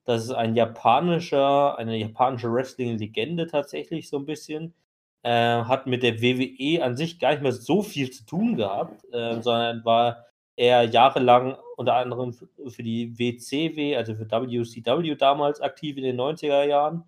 [0.04, 4.74] Das ist ein japanischer, eine japanische Wrestling-Legende tatsächlich so ein bisschen.
[5.22, 9.04] Äh, hat mit der WWE an sich gar nicht mehr so viel zu tun gehabt,
[9.12, 10.26] äh, sondern war
[10.56, 16.64] eher jahrelang unter anderem für die WCW, also für WCW damals aktiv in den 90er
[16.64, 17.04] Jahren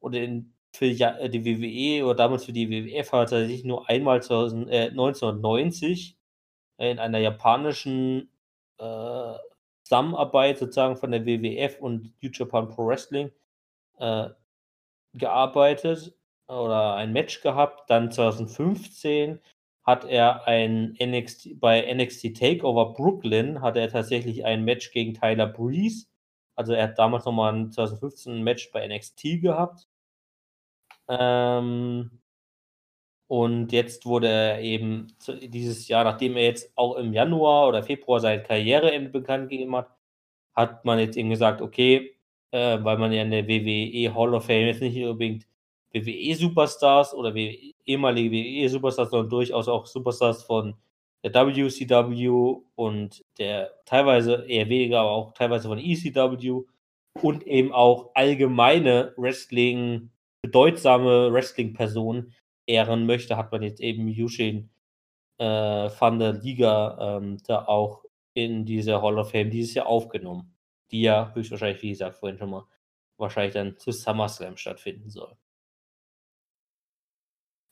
[0.00, 3.88] und in, für äh, die WWE oder damals für die WWF hat er sich nur
[3.88, 6.16] einmal 2000, äh, 1990
[6.78, 8.30] in einer japanischen
[8.78, 9.34] äh,
[9.84, 13.30] Zusammenarbeit sozusagen von der WWF und New Japan Pro Wrestling
[13.98, 14.28] äh,
[15.14, 16.14] gearbeitet
[16.48, 17.90] oder ein Match gehabt.
[17.90, 19.40] Dann 2015
[19.84, 25.46] hat er ein NXT, bei NXT Takeover Brooklyn hat er tatsächlich ein Match gegen Tyler
[25.46, 26.06] Breeze.
[26.54, 29.88] Also er hat damals nochmal ein 2015 ein Match bei NXT gehabt.
[31.08, 32.10] Ähm,
[33.28, 38.20] und jetzt wurde er eben dieses Jahr, nachdem er jetzt auch im Januar oder Februar
[38.20, 39.90] sein Karriereende bekannt gegeben hat,
[40.54, 42.16] hat man jetzt eben gesagt, okay,
[42.50, 45.46] äh, weil man ja in der WWE Hall of Fame jetzt nicht unbedingt
[45.94, 50.74] WWE-Superstars oder WWE, ehemalige WWE-Superstars, sondern durchaus auch Superstars von
[51.24, 56.64] der WCW und der teilweise eher weniger, aber auch teilweise von ECW
[57.20, 60.10] und eben auch allgemeine Wrestling,
[60.42, 62.34] bedeutsame Wrestling-Personen
[62.66, 64.70] ehren möchte, hat man jetzt eben Yushin
[65.38, 70.54] äh, von der Liga ähm, da auch in diese Hall of Fame dieses Jahr aufgenommen,
[70.90, 72.66] die ja höchstwahrscheinlich, wie gesagt, vorhin schon mal,
[73.18, 75.36] wahrscheinlich dann zu SummerSlam stattfinden soll.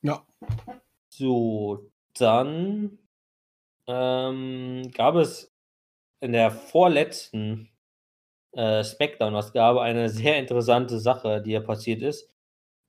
[0.03, 0.25] Ja.
[1.09, 2.99] So, dann
[3.87, 5.53] ähm, gab es
[6.21, 7.71] in der vorletzten
[8.53, 12.29] äh, Smackdown-Ausgabe eine sehr interessante Sache, die ja passiert ist.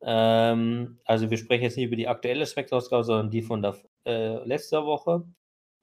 [0.04, 3.76] Ähm, also wir sprechen jetzt nicht über die aktuelle Smackdown-Ausgabe, sondern die von der
[4.06, 5.24] äh, letzter Woche.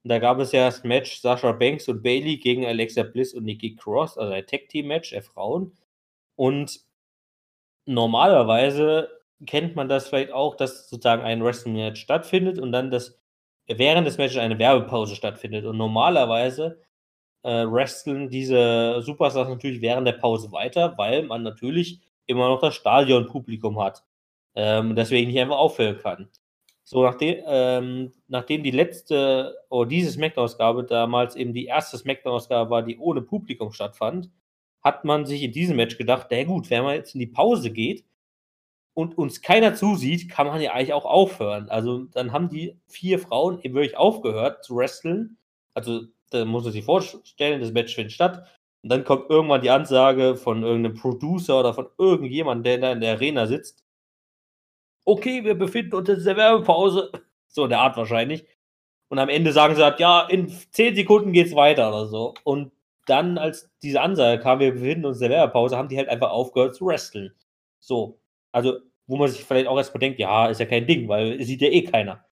[0.05, 3.77] Da gab es ja das Match Sasha Banks und Bailey gegen Alexa Bliss und Nikki
[3.77, 5.77] Cross, also ein Tag-Team-Match der Frauen.
[6.37, 6.81] Und
[7.87, 9.09] normalerweise
[9.47, 13.19] kennt man das vielleicht auch, dass sozusagen ein Wrestling-Match stattfindet und dann das
[13.69, 15.64] während des Matches eine Werbepause stattfindet.
[15.66, 16.81] Und normalerweise
[17.43, 22.75] äh, wresteln diese Superstars natürlich während der Pause weiter, weil man natürlich immer noch das
[22.77, 24.05] Stadionpublikum hat.
[24.59, 26.29] Ähm, deswegen nicht einfach aufhören kann.
[26.83, 32.83] So, nachdem, ähm, nachdem die letzte oder diese Smackdown-Ausgabe damals eben die erste Smackdown-Ausgabe war,
[32.83, 34.31] die ohne Publikum stattfand,
[34.83, 37.71] hat man sich in diesem Match gedacht, na gut, wenn man jetzt in die Pause
[37.71, 38.05] geht
[38.95, 41.69] und uns keiner zusieht, kann man ja eigentlich auch aufhören.
[41.69, 45.37] Also dann haben die vier Frauen eben wirklich aufgehört zu wresteln.
[45.75, 48.45] Also da muss man sich vorstellen, das Match findet statt.
[48.83, 53.01] Und dann kommt irgendwann die Ansage von irgendeinem Producer oder von irgendjemandem, der da in
[53.01, 53.85] der Arena sitzt.
[55.09, 57.11] Okay, wir befinden uns in der Werbepause.
[57.51, 58.45] So in der Art wahrscheinlich.
[59.09, 62.35] Und am Ende sagen sie halt, ja, in 10 Sekunden geht's weiter oder so.
[62.45, 62.73] Und
[63.07, 66.29] dann, als diese Ansage kam, wir befinden uns in der Werbepause, haben die halt einfach
[66.31, 67.33] aufgehört zu wresteln.
[67.81, 68.21] So.
[68.53, 71.63] Also, wo man sich vielleicht auch erstmal denkt, ja, ist ja kein Ding, weil sieht
[71.63, 72.23] ja eh keiner.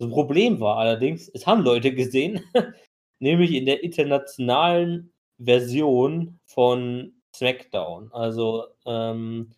[0.00, 2.40] Das Problem war allerdings, es haben Leute gesehen,
[3.20, 8.10] nämlich in der internationalen Version von SmackDown.
[8.12, 9.52] Also ähm,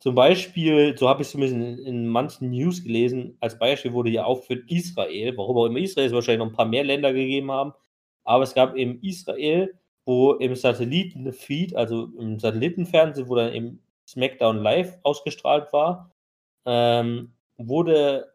[0.00, 4.24] zum Beispiel, so habe ich es zumindest in, in, manchen News gelesen, als Beispiel wurde
[4.24, 7.50] auch für Israel, warum auch immer Israel es wahrscheinlich noch ein paar mehr Länder gegeben
[7.52, 7.74] haben,
[8.24, 14.62] aber es gab eben Israel, wo im Satellitenfeed, also im Satellitenfernsehen, wo dann eben SmackDown
[14.62, 16.10] live ausgestrahlt war,
[16.66, 18.32] ähm, wurde,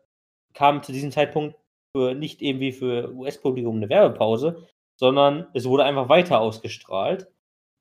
[0.53, 1.55] kam zu diesem Zeitpunkt
[1.95, 7.27] für nicht irgendwie für US-Publikum eine Werbepause, sondern es wurde einfach weiter ausgestrahlt.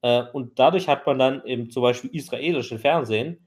[0.03, 3.44] Äh, und dadurch hat man dann im zum Beispiel israelischen Fernsehen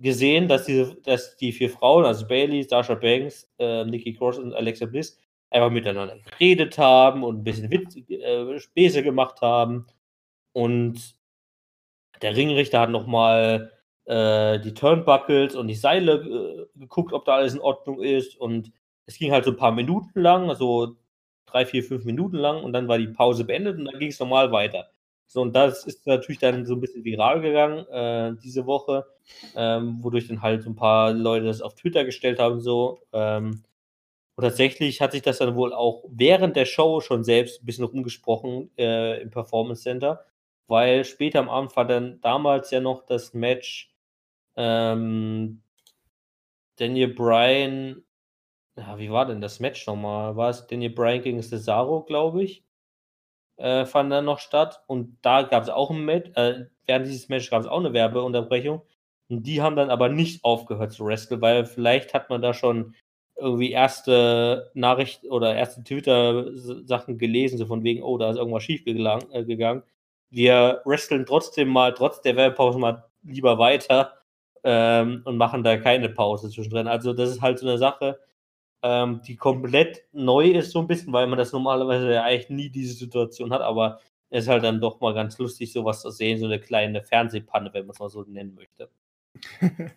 [0.00, 4.54] gesehen, dass, diese, dass die vier Frauen, also Bailey, Sasha Banks, äh, Nikki Cross und
[4.54, 5.20] Alexa Bliss,
[5.50, 9.86] einfach miteinander geredet haben und ein bisschen Witz, äh, Späße gemacht haben.
[10.52, 11.16] Und
[12.22, 13.72] der Ringrichter hat nochmal
[14.06, 18.36] äh, die Turnbuckles und die Seile äh, geguckt, ob da alles in Ordnung ist.
[18.36, 18.72] Und
[19.06, 20.96] es ging halt so ein paar Minuten lang, also
[21.46, 24.20] drei, vier, fünf Minuten lang und dann war die Pause beendet und dann ging es
[24.20, 24.90] normal weiter.
[25.32, 29.06] So, und das ist natürlich dann so ein bisschen viral gegangen äh, diese Woche,
[29.54, 33.00] ähm, wodurch dann halt so ein paar Leute das auf Twitter gestellt haben, so.
[33.12, 33.62] Ähm,
[34.36, 37.84] und tatsächlich hat sich das dann wohl auch während der Show schon selbst ein bisschen
[37.84, 40.26] rumgesprochen äh, im Performance Center,
[40.66, 43.94] weil später am Abend war dann damals ja noch das Match
[44.56, 45.62] ähm,
[46.76, 48.02] Daniel Bryan
[48.76, 50.36] ja, wie war denn das Match nochmal?
[50.36, 52.64] War es Daniel Bryan gegen Cesaro, glaube ich?
[53.60, 54.82] Äh, fand dann noch statt.
[54.86, 57.92] Und da gab es auch ein Match, äh, während dieses Match gab es auch eine
[57.92, 58.80] Werbeunterbrechung.
[59.28, 62.94] Und die haben dann aber nicht aufgehört zu wresteln, weil vielleicht hat man da schon
[63.36, 68.82] irgendwie erste Nachricht oder erste Twitter-Sachen gelesen, so von wegen, oh, da ist irgendwas schief
[68.86, 69.82] äh, gegangen.
[70.30, 74.14] Wir wresteln trotzdem mal, trotz der Werbepause mal lieber weiter
[74.64, 76.88] ähm, und machen da keine Pause zwischendrin.
[76.88, 78.18] Also, das ist halt so eine Sache
[78.82, 82.70] ähm, die komplett neu ist, so ein bisschen, weil man das normalerweise ja eigentlich nie
[82.70, 84.00] diese Situation hat, aber
[84.30, 87.72] es ist halt dann doch mal ganz lustig, sowas zu sehen, so eine kleine Fernsehpanne,
[87.74, 88.90] wenn man es mal so nennen möchte.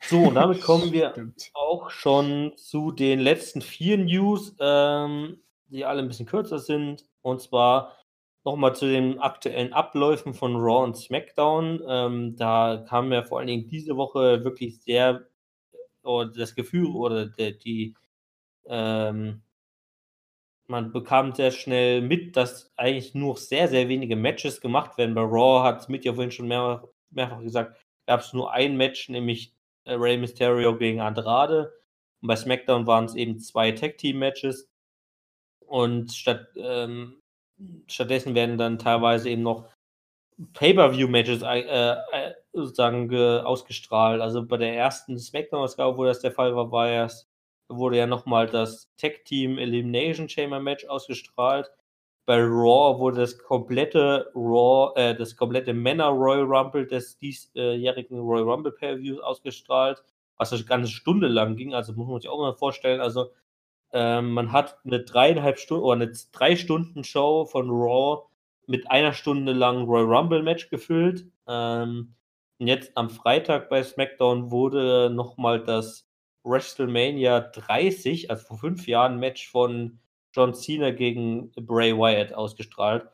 [0.00, 1.50] so, und damit kommen wir Stimmt.
[1.54, 7.06] auch schon zu den letzten vier News, ähm, die alle ein bisschen kürzer sind.
[7.20, 7.96] Und zwar
[8.44, 11.82] nochmal zu den aktuellen Abläufen von Raw und SmackDown.
[11.86, 15.28] Ähm, da kamen ja vor allen Dingen diese Woche wirklich sehr
[16.02, 17.94] oder das Gefühl oder der, die,
[18.66, 19.42] ähm,
[20.66, 25.14] man bekam sehr schnell mit, dass eigentlich nur sehr, sehr wenige Matches gemacht werden.
[25.14, 27.76] Bei Raw hat Smith ja vorhin schon mehr, mehrfach gesagt,
[28.06, 31.72] gab es nur ein Match, nämlich äh, Rey Mysterio gegen Andrade.
[32.20, 34.68] Und bei SmackDown waren es eben zwei Tag-Team-Matches.
[35.66, 37.20] Und statt, ähm,
[37.88, 39.68] stattdessen werden dann teilweise eben noch
[40.54, 44.20] Pay-Per-View-Matches äh, äh, sozusagen ausgestrahlt.
[44.20, 47.08] Also bei der ersten Smackdown-Ausgabe, wo das der Fall war, war ja,
[47.68, 51.70] wurde ja nochmal das Tag-Team Elimination Chamber Match ausgestrahlt.
[52.24, 58.44] Bei Raw wurde das komplette Raw, äh, das komplette Männer Royal Rumble des diesjährigen Royal
[58.44, 60.02] Rumble Pay-Per-Views ausgestrahlt.
[60.36, 61.74] was eine ganze Stunde lang ging.
[61.74, 63.00] Also muss man sich auch mal vorstellen.
[63.00, 63.30] Also
[63.92, 68.24] ähm, man hat eine dreieinhalb Stunden oder eine drei Stunden Show von Raw
[68.66, 71.26] mit einer Stunde lang Royal Rumble Match gefüllt.
[71.46, 72.14] Ähm,
[72.62, 76.06] und jetzt am Freitag bei SmackDown wurde nochmal das
[76.44, 79.98] WrestleMania 30, also vor fünf Jahren, Match von
[80.32, 83.08] John Cena gegen Bray Wyatt ausgestrahlt.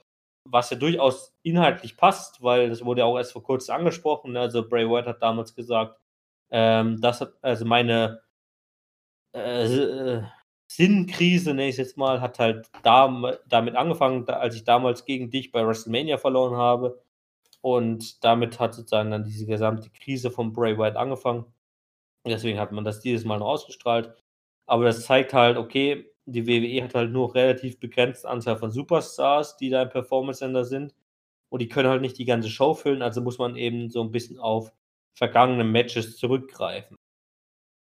[0.44, 4.36] Was ja durchaus inhaltlich passt, weil das wurde ja auch erst vor kurzem angesprochen.
[4.36, 5.99] Also Bray Wyatt hat damals gesagt,
[6.51, 8.20] ähm, das hat, also meine
[9.32, 10.20] äh
[10.70, 15.30] Sinnkrise, nenne ich es jetzt mal, hat halt da, damit angefangen, als ich damals gegen
[15.30, 17.01] dich bei WrestleMania verloren habe.
[17.61, 21.46] Und damit hat sozusagen dann diese gesamte Krise von Bray Wyatt angefangen.
[22.26, 24.14] Deswegen hat man das dieses Mal noch ausgestrahlt.
[24.66, 29.56] Aber das zeigt halt, okay, die WWE hat halt nur relativ begrenzte Anzahl von Superstars,
[29.56, 30.94] die da im Performance Center sind.
[31.48, 34.12] Und die können halt nicht die ganze Show füllen, also muss man eben so ein
[34.12, 34.72] bisschen auf
[35.14, 36.96] vergangene Matches zurückgreifen.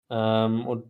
[0.10, 0.90] Ähm, und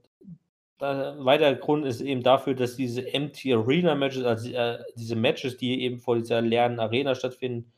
[0.80, 5.57] ein weiterer Grund ist eben dafür, dass diese Empty Arena Matches, also äh, diese Matches,
[5.57, 7.71] die eben vor dieser leeren Arena stattfinden,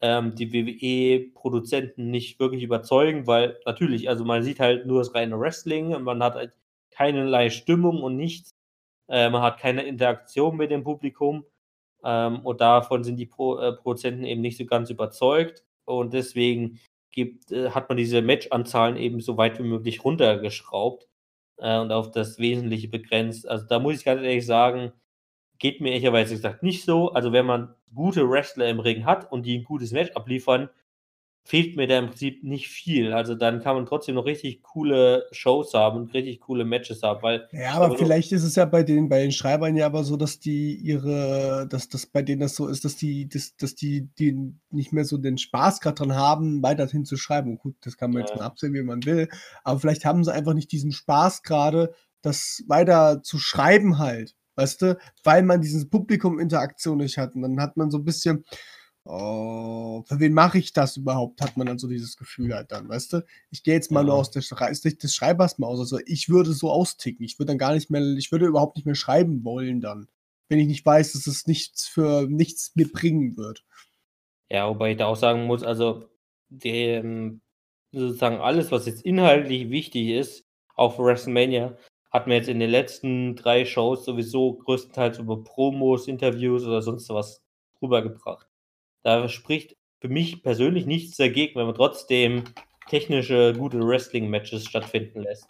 [0.00, 5.38] ähm, die WWE-Produzenten nicht wirklich überzeugen, weil natürlich, also man sieht halt nur das reine
[5.38, 6.52] Wrestling, und man hat halt
[6.90, 8.50] keinerlei Stimmung und nichts,
[9.08, 11.44] äh, man hat keine Interaktion mit dem Publikum
[12.04, 16.80] ähm, und davon sind die Pro, äh, Produzenten eben nicht so ganz überzeugt und deswegen
[17.12, 21.08] gibt, äh, hat man diese Matchanzahlen eben so weit wie möglich runtergeschraubt
[21.58, 23.48] äh, und auf das Wesentliche begrenzt.
[23.48, 24.92] Also da muss ich ganz ehrlich sagen,
[25.58, 27.12] geht mir ehrlicherweise gesagt nicht so.
[27.12, 30.68] Also wenn man gute Wrestler im Ring hat und die ein gutes Match abliefern,
[31.42, 33.12] fehlt mir da im Prinzip nicht viel.
[33.12, 37.22] Also dann kann man trotzdem noch richtig coole Shows haben und richtig coole Matches haben,
[37.22, 40.16] weil Ja, aber vielleicht ist es ja bei den, bei den Schreibern ja aber so,
[40.16, 44.08] dass die ihre, dass das bei denen das so ist, dass die, dass, dass die,
[44.18, 47.52] die nicht mehr so den Spaß gerade dran haben, weiterhin zu schreiben.
[47.52, 49.28] Und gut, das kann man jetzt mal absehen, wie man will.
[49.64, 54.36] Aber vielleicht haben sie einfach nicht diesen Spaß gerade, das weiter zu schreiben halt.
[54.60, 57.34] Weißt du, weil man diese Publikum-Interaktion nicht hat.
[57.34, 58.44] Und dann hat man so ein bisschen,
[59.04, 61.40] Oh, für wen mache ich das überhaupt?
[61.40, 63.26] Hat man dann so dieses Gefühl halt dann, weißt du?
[63.50, 64.08] Ich gehe jetzt mal ja.
[64.08, 65.80] nur aus der Sicht des Schreibers mal aus.
[65.80, 67.24] Also ich würde so austicken.
[67.24, 70.08] Ich würde dann gar nicht mehr, ich würde überhaupt nicht mehr schreiben wollen dann,
[70.48, 73.64] wenn ich nicht weiß, dass es nichts für nichts mir bringen wird.
[74.50, 76.08] Ja, wobei ich da auch sagen muss, also
[76.50, 77.40] dem,
[77.92, 80.44] sozusagen alles, was jetzt inhaltlich wichtig ist,
[80.74, 81.76] auch für WrestleMania,
[82.10, 87.08] hat man jetzt in den letzten drei Shows sowieso größtenteils über Promos, Interviews oder sonst
[87.10, 87.42] was
[87.80, 88.48] rübergebracht.
[89.02, 92.44] Da spricht für mich persönlich nichts dagegen, wenn man trotzdem
[92.88, 95.46] technische, gute Wrestling-Matches stattfinden lässt.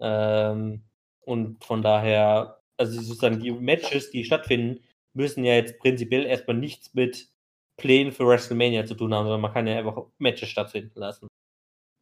[0.00, 0.82] Ähm,
[1.20, 4.80] und von daher, also sozusagen die Matches, die stattfinden,
[5.12, 7.28] müssen ja jetzt prinzipiell erstmal nichts mit
[7.76, 11.28] Plänen für WrestleMania zu tun haben, sondern man kann ja einfach Matches stattfinden lassen.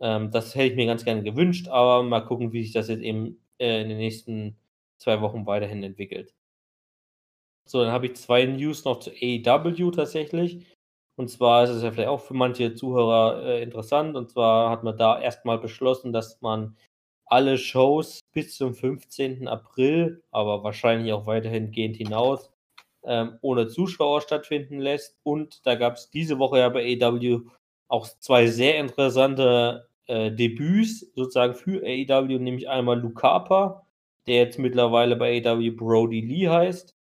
[0.00, 3.02] Ähm, das hätte ich mir ganz gerne gewünscht, aber mal gucken, wie sich das jetzt
[3.02, 4.58] eben äh, in den nächsten
[4.98, 6.34] zwei Wochen weiterhin entwickelt.
[7.64, 10.66] So, dann habe ich zwei News noch zu AEW tatsächlich.
[11.16, 14.16] Und zwar ist es ja vielleicht auch für manche Zuhörer äh, interessant.
[14.16, 16.76] Und zwar hat man da erstmal beschlossen, dass man
[17.26, 19.48] alle Shows bis zum 15.
[19.48, 22.50] April, aber wahrscheinlich auch weiterhin gehend hinaus,
[23.04, 25.16] ähm, ohne Zuschauer stattfinden lässt.
[25.22, 27.42] Und da gab es diese Woche ja bei AEW
[27.88, 33.86] auch zwei sehr interessante äh, Debüts sozusagen für AEW, nämlich einmal Lucapa,
[34.26, 36.96] der jetzt mittlerweile bei AEW Brody Lee heißt,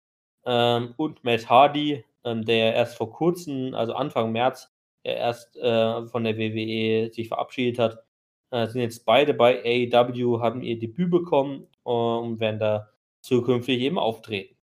[0.47, 4.73] ähm, und Matt Hardy, ähm, der erst vor kurzem, also Anfang März,
[5.05, 8.05] erst äh, von der WWE sich verabschiedet hat,
[8.51, 13.99] äh, sind jetzt beide bei AEW, haben ihr Debüt bekommen und werden da zukünftig eben
[13.99, 14.57] auftreten.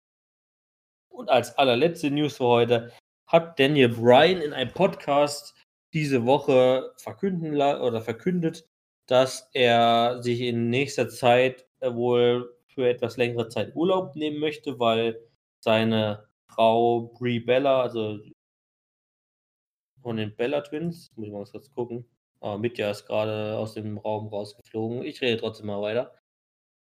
[1.10, 2.92] Und als allerletzte News für heute
[3.28, 5.56] hat Daniel Bryan in einem Podcast
[5.94, 8.68] diese Woche verkünden oder verkündet,
[9.06, 14.80] dass er sich in nächster Zeit äh, wohl für etwas längere Zeit Urlaub nehmen möchte,
[14.80, 15.20] weil
[15.60, 18.20] seine Frau Brie Bella, also
[20.02, 22.06] von den Bella Twins, muss ich mal kurz gucken.
[22.42, 25.04] Ah, Mitja ist gerade aus dem Raum rausgeflogen.
[25.04, 26.14] Ich rede trotzdem mal weiter.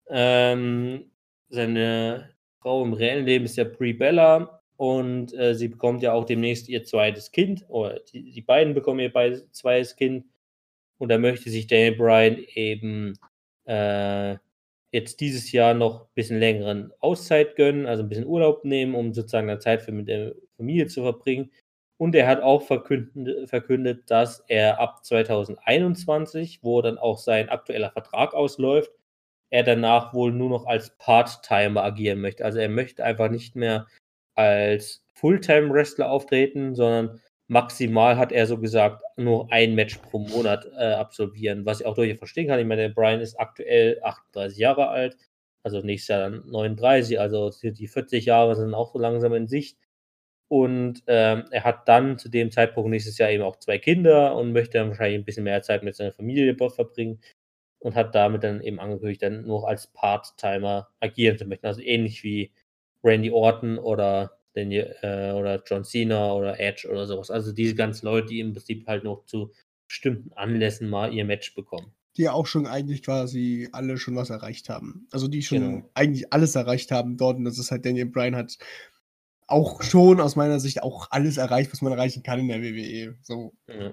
[0.09, 1.11] Ähm,
[1.51, 6.25] seine Frau im reellen Leben ist ja Brie Bella und äh, sie bekommt ja auch
[6.25, 7.67] demnächst ihr zweites Kind.
[7.69, 10.25] Oder die, die beiden bekommen ihr beides zweites Kind.
[10.97, 13.19] Und da möchte sich Daniel Bryan eben
[13.67, 14.37] äh,
[14.91, 19.13] jetzt dieses Jahr noch ein bisschen längeren Auszeit gönnen, also ein bisschen Urlaub nehmen, um
[19.13, 21.51] sozusagen eine Zeit für mit der Familie zu verbringen.
[21.99, 27.91] Und er hat auch verkündet, verkündet, dass er ab 2021, wo dann auch sein aktueller
[27.91, 28.91] Vertrag ausläuft,
[29.51, 32.47] er danach wohl nur noch als Part-Timer agieren möchte.
[32.47, 33.87] Also er möchte einfach nicht mehr
[34.41, 40.93] als Fulltime-Wrestler auftreten, sondern maximal hat er so gesagt, nur ein Match pro Monat äh,
[40.95, 42.61] absolvieren, was ich auch durchaus verstehen kann.
[42.61, 45.17] Ich meine, der Brian ist aktuell 38 Jahre alt,
[45.63, 49.79] also nächstes Jahr dann 39, also die 40 Jahre sind auch so langsam in Sicht.
[50.49, 54.53] Und ähm, er hat dann zu dem Zeitpunkt nächstes Jahr eben auch zwei Kinder und
[54.53, 57.21] möchte dann wahrscheinlich ein bisschen mehr Zeit mit seiner Familie verbringen
[57.81, 61.67] und hat damit dann eben angekündigt, dann nur als Part-Timer agieren zu möchten.
[61.67, 62.53] Also ähnlich wie
[63.03, 67.31] Randy Orton oder, Daniel, äh, oder John Cena oder Edge oder sowas.
[67.31, 69.53] Also diese ganzen Leute, die im Prinzip halt noch zu
[69.89, 71.93] bestimmten Anlässen mal ihr Match bekommen.
[72.17, 75.07] Die ja auch schon eigentlich quasi alle schon was erreicht haben.
[75.13, 75.91] Also die schon Genau.
[75.95, 77.37] eigentlich alles erreicht haben dort.
[77.37, 78.59] Und das ist halt Daniel Bryan hat
[79.47, 83.17] auch schon aus meiner Sicht auch alles erreicht, was man erreichen kann in der WWE.
[83.23, 83.93] So, Ja.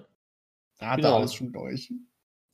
[0.79, 1.09] da hat Genau.
[1.09, 1.91] er alles schon durch.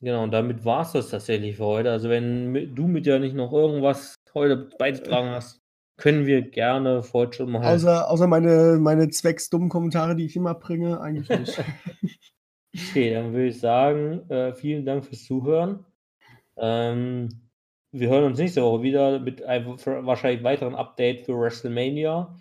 [0.01, 1.91] Genau, und damit war es das tatsächlich für heute.
[1.91, 5.61] Also wenn du mit ja nicht noch irgendwas heute beizutragen hast,
[5.97, 7.63] können wir gerne schon mal.
[7.73, 11.63] Außer, außer meine, meine zwecksdummen Kommentare, die ich immer bringe, eigentlich nicht.
[12.75, 15.85] Okay, dann würde ich sagen, äh, vielen Dank fürs Zuhören.
[16.57, 17.29] Ähm,
[17.91, 22.35] wir hören uns nächste Woche wieder mit einem wahrscheinlich weiteren Update für WrestleMania.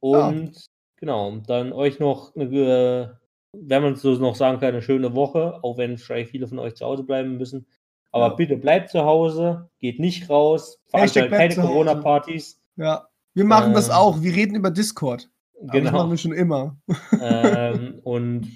[0.00, 0.66] Und
[0.96, 3.08] genau, dann euch noch eine, äh,
[3.52, 6.58] wenn man es so noch sagen kann, eine schöne Woche, auch wenn wahrscheinlich viele von
[6.58, 7.66] euch zu Hause bleiben müssen.
[8.12, 8.34] Aber Ja.
[8.34, 11.54] bitte bleibt zu Hause, geht nicht raus, veranstaltet keine.
[11.54, 12.60] Corona-Partys.
[12.76, 13.06] Ja.
[13.34, 14.22] Wir machen das Ähm, auch.
[14.22, 15.28] Wir reden über Discord.
[15.60, 16.10] Aber Das machen Genau.
[16.10, 16.76] wir schon immer.
[17.20, 18.50] ähm, und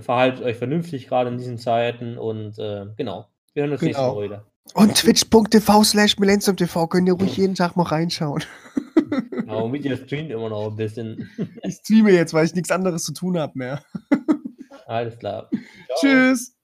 [0.00, 3.26] verhaltet euch vernünftig gerade in diesen Zeiten und äh, genau.
[3.54, 4.14] Wir hören uns nächste Genau.
[4.14, 4.46] Woche wieder.
[4.74, 8.42] Und twitch.tv slash TV könnt ihr ruhig jeden Tag mal reinschauen.
[9.30, 11.30] Genau, mit ihr streamt immer noch ein bisschen.
[11.62, 13.80] Ich streame jetzt, weil ich nichts anderes zu tun habe mehr.
[14.86, 15.48] Alles klar.
[15.98, 16.00] Ciao.
[16.00, 16.55] Tschüss.